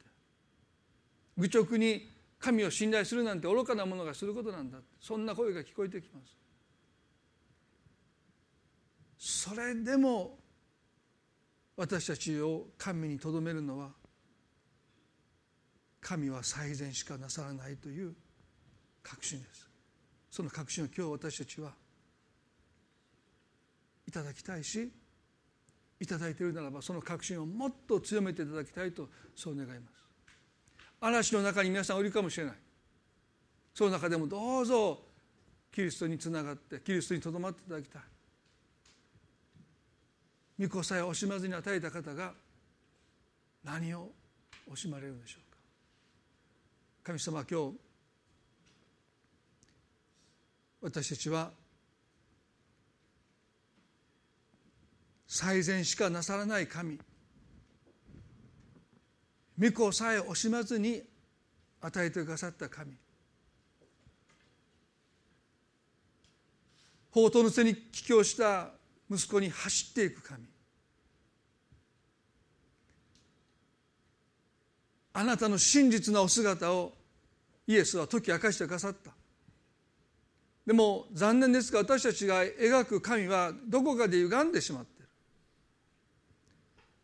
[1.38, 6.36] 愚直に神を信頼するなんて愚かなものがすることなんだそんな声が聞こえてきます。
[9.18, 10.38] それでも
[11.76, 13.90] 私たちを神にとどめるのは
[16.00, 18.14] 神は最善しかなさらないという
[19.02, 19.68] 確信です。
[20.30, 21.72] その確信を今日私たちは
[24.10, 24.90] いただきたいし
[26.00, 30.00] いただいているならばその確信をもっと強めていただきたいとそう願います。
[31.00, 32.54] 嵐の中に皆さんおいるかもしれない。
[33.72, 34.98] その中でもどうぞ
[35.70, 38.02] キリストにつながってキリストにとどまっていただきたい。
[40.58, 42.32] 御子さえ惜しまずに与えた方が
[43.62, 44.10] 何を
[44.72, 45.58] 惜しまれるんでしょうか。
[47.04, 47.78] 神様今日
[50.80, 51.59] 私たちは
[55.32, 56.98] 最善しかなさらない神。
[59.60, 61.04] 御子さえ惜しまずに
[61.80, 62.92] 与えてくださった神。
[67.10, 68.70] 宝刀の背に帰郷した
[69.08, 70.44] 息子に走っていく神。
[75.12, 76.92] あなたの真実なお姿を
[77.68, 79.12] イエスは解き明かしてくださった。
[80.66, 84.89] でも残念ですが私たちが描く神はどこかで歪んでしまって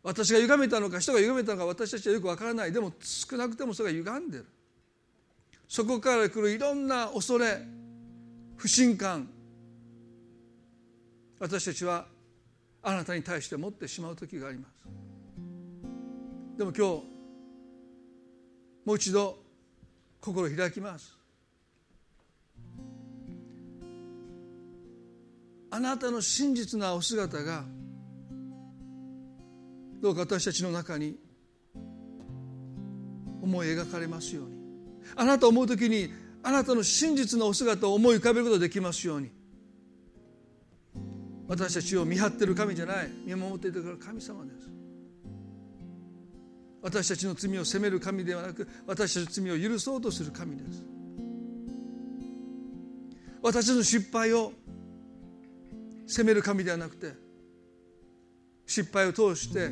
[0.07, 2.71] 私が歪めたのか人が歪めたのか私たちはよくわからない。
[2.71, 4.45] でも少なくてもそれが歪んでる。
[5.67, 7.59] そこから来るいろんな恐れ
[8.55, 9.27] 不信感。
[11.41, 12.05] 私たちは
[12.81, 14.87] あなたに対して持ってしまう時があります。
[16.57, 17.03] でも今日
[18.85, 19.37] もう一度
[20.21, 21.13] 心を開きます。
[25.69, 27.65] あなたの真実なお姿が
[30.01, 31.17] どうか私たちの中に
[33.41, 34.57] 思い描かれますように。
[35.15, 36.11] あなたを思う時に
[36.43, 39.31] あなたの真実なお姿を思い浮かべることができますように。
[41.47, 43.09] 私たちを見張ってる神じゃない。
[43.25, 44.69] 見守っていてくれる神様です。
[46.81, 50.83] 私たちの罪を責める神ではなく私たちの罪を許そうとする神です。
[53.41, 54.51] 私の失敗を
[56.05, 57.13] 責める神ではなくて
[58.67, 59.71] 失敗を通して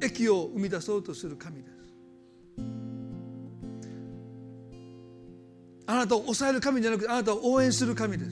[0.00, 1.74] 益を生み出そうとする神です。
[5.86, 8.30] あなたを抑える神じゃなくてあなたを応援する神です。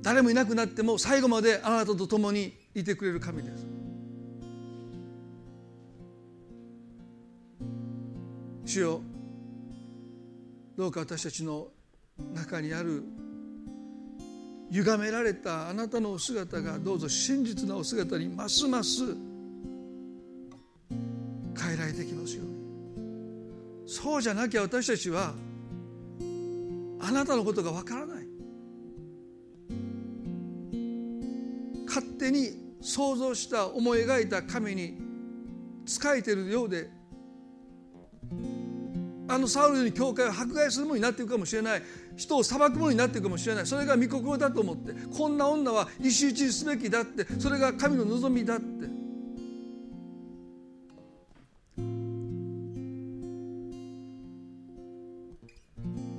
[0.00, 3.66] 誰もいなくなっても最後まであなたと共にいてくれる神です。
[8.64, 9.00] 主よ
[10.76, 11.68] どうか私たちの
[12.32, 13.02] 中にある
[14.70, 19.04] 歪められたあなたのお姿がどうぞ真実なお姿にますます
[21.60, 22.58] 変えられてきますように。
[23.86, 25.32] そうじゃなきゃ私たちは
[27.00, 28.28] あなたのことがわからない。
[31.86, 34.98] 勝手に想像した思い描いた神に
[35.86, 36.90] 仕えているようで
[39.28, 41.82] あのサウルに教会を迫害するものになっていくかもしれない。
[42.16, 43.66] 人を裁くものになっていくかもしれない。
[43.66, 44.94] それが御心だと思って。
[45.14, 47.26] こんな女は石打ちにすべきだって。
[47.38, 48.88] それが神の望みだって。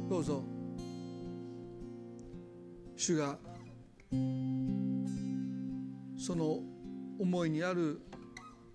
[0.07, 0.43] どうぞ。
[2.95, 3.37] 主が
[6.17, 6.59] その
[7.19, 8.01] 思いにある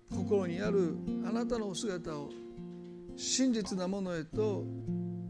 [0.09, 2.29] 心にあるあなたのお姿を
[3.15, 4.65] 真実なものへと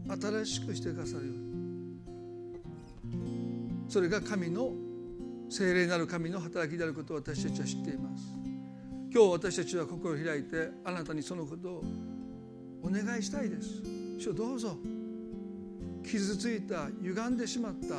[0.08, 1.46] 新しくしてくださるように。
[3.88, 4.72] それが神の
[5.48, 8.24] 精霊なる神の働きであることを私たちは知っています。
[9.12, 11.84] 今日私たちは心を開いてあなたにそのことを
[12.82, 13.82] お願いしたいです。
[14.18, 14.76] 主どうぞ。
[16.04, 17.96] 傷ついた歪んでしまった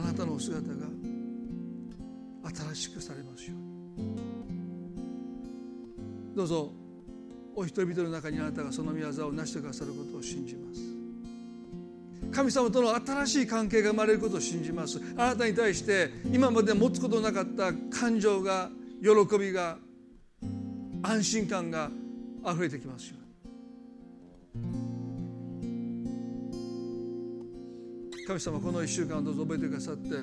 [0.00, 0.86] なたのお姿が
[2.72, 4.16] 新しくされますように。
[6.34, 6.77] どうぞ。
[7.58, 10.80] お人一人の中にあなたがその御業を成してくださることを信じます。
[12.30, 15.00] 神様との新しい関係が生まれることを信じます。
[15.16, 18.70] あなたに対して今まで持つことなかった感情が
[19.02, 19.78] 喜びが
[21.02, 21.90] 安心感が
[22.44, 23.16] あふれてきますよ
[28.26, 30.16] 神様この1週間をどうぞ覚えてくださって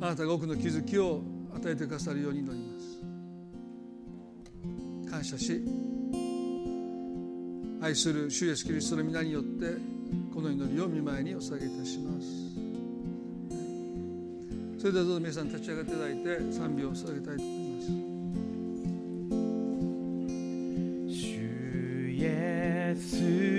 [0.00, 1.22] あなたが多くの気づきを
[1.54, 2.69] 与えてくださるように祈ります。
[5.10, 5.60] 感謝し
[7.82, 9.74] 愛する主イエスキリストの皆によって
[10.32, 12.26] この祈りを見舞いにお捧げいたします。
[14.78, 17.88] それではどうぞ皆さん立ち上がっていただいて賛美を捧げたいと思います。
[21.20, 23.49] 主イエス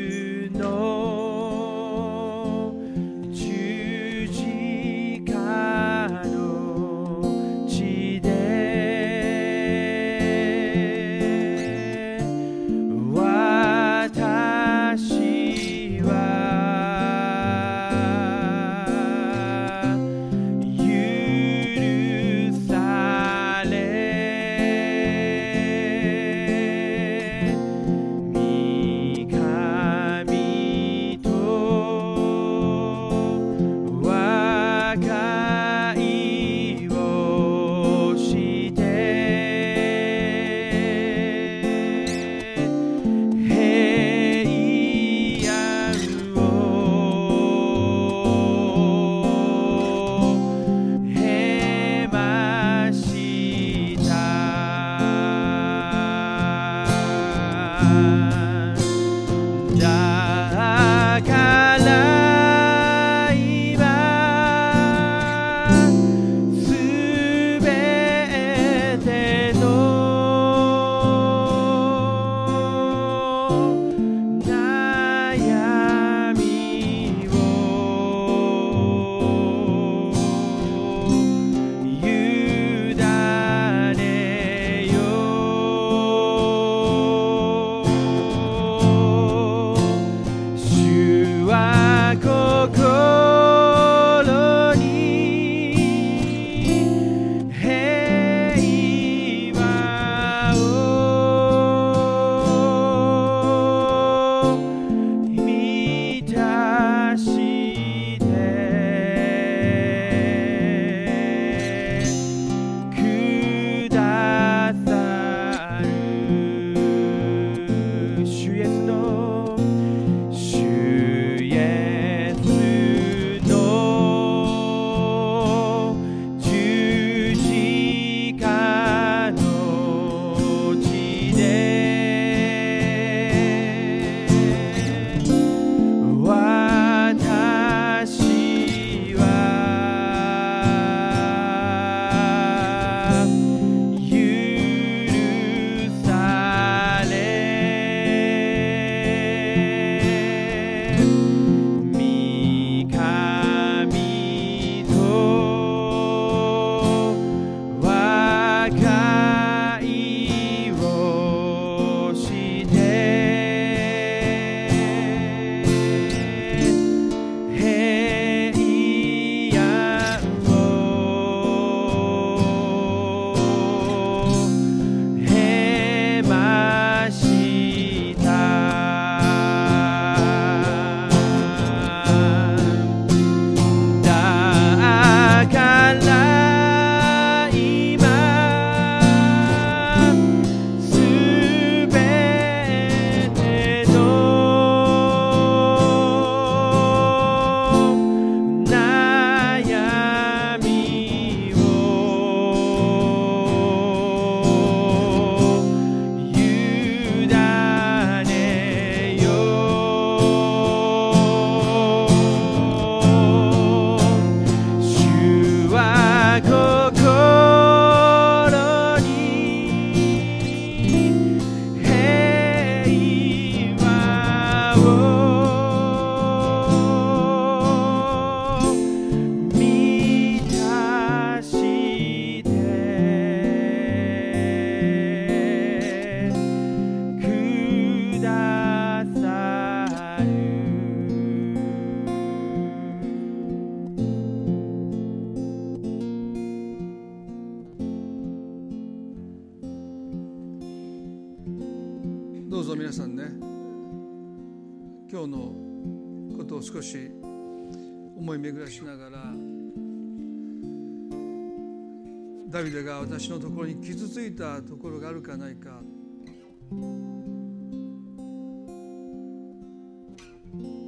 [263.21, 265.79] 私のところに傷ついたところがあるかないか。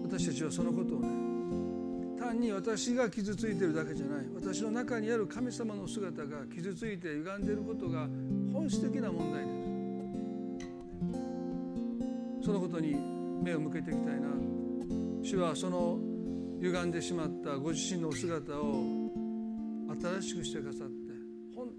[0.02, 1.08] 私たちはそのことをね
[2.20, 4.26] 単に私が傷ついてるだけじゃない。
[4.34, 8.08] 私の中にある神様の姿が傷ついて歪んでいることが
[8.52, 9.52] 本質的な問題で
[12.42, 12.48] す。
[12.48, 12.96] そのことに
[13.44, 14.30] 目を向けていきたいな。
[15.22, 16.00] 主はその
[16.64, 19.12] 歪んでしまったご自身のお姿を
[20.02, 21.03] 新しくしてくださって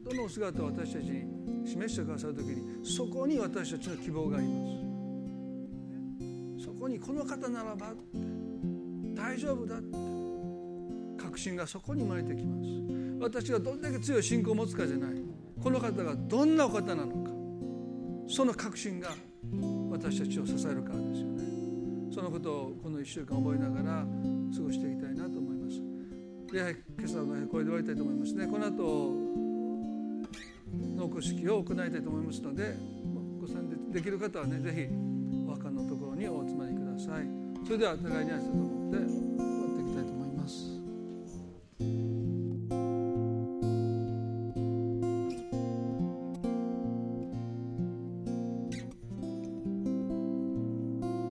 [0.05, 4.53] 本当のお姿を私たちに示してくださる時にそこに私たちの希望がありま
[6.59, 6.65] す。
[6.67, 7.95] そこにこの方ならば
[9.15, 9.97] 大丈夫だって
[11.17, 12.69] 確信がそこに生まれてきます。
[13.19, 15.11] 私がどんだけ強い信仰を持つかじゃない。
[15.63, 17.31] この方がどんなお方なのか。
[18.29, 19.09] その確信が
[19.91, 21.45] 私たちを支えるからですよね。
[22.14, 24.07] そのことをこの1週間覚えながら
[24.55, 25.81] 過ごしていきたいなと思います。
[26.53, 28.47] 礼拝今朝のこれで終わりたいと思いますね。
[28.47, 29.43] この後
[31.05, 32.75] 農庫式を行いたいと思いますので
[33.39, 34.89] ご参加できる方はねぜひ
[35.47, 37.26] お墓のところにお集まりください。
[37.67, 39.54] それでは互いに挨拶を持って。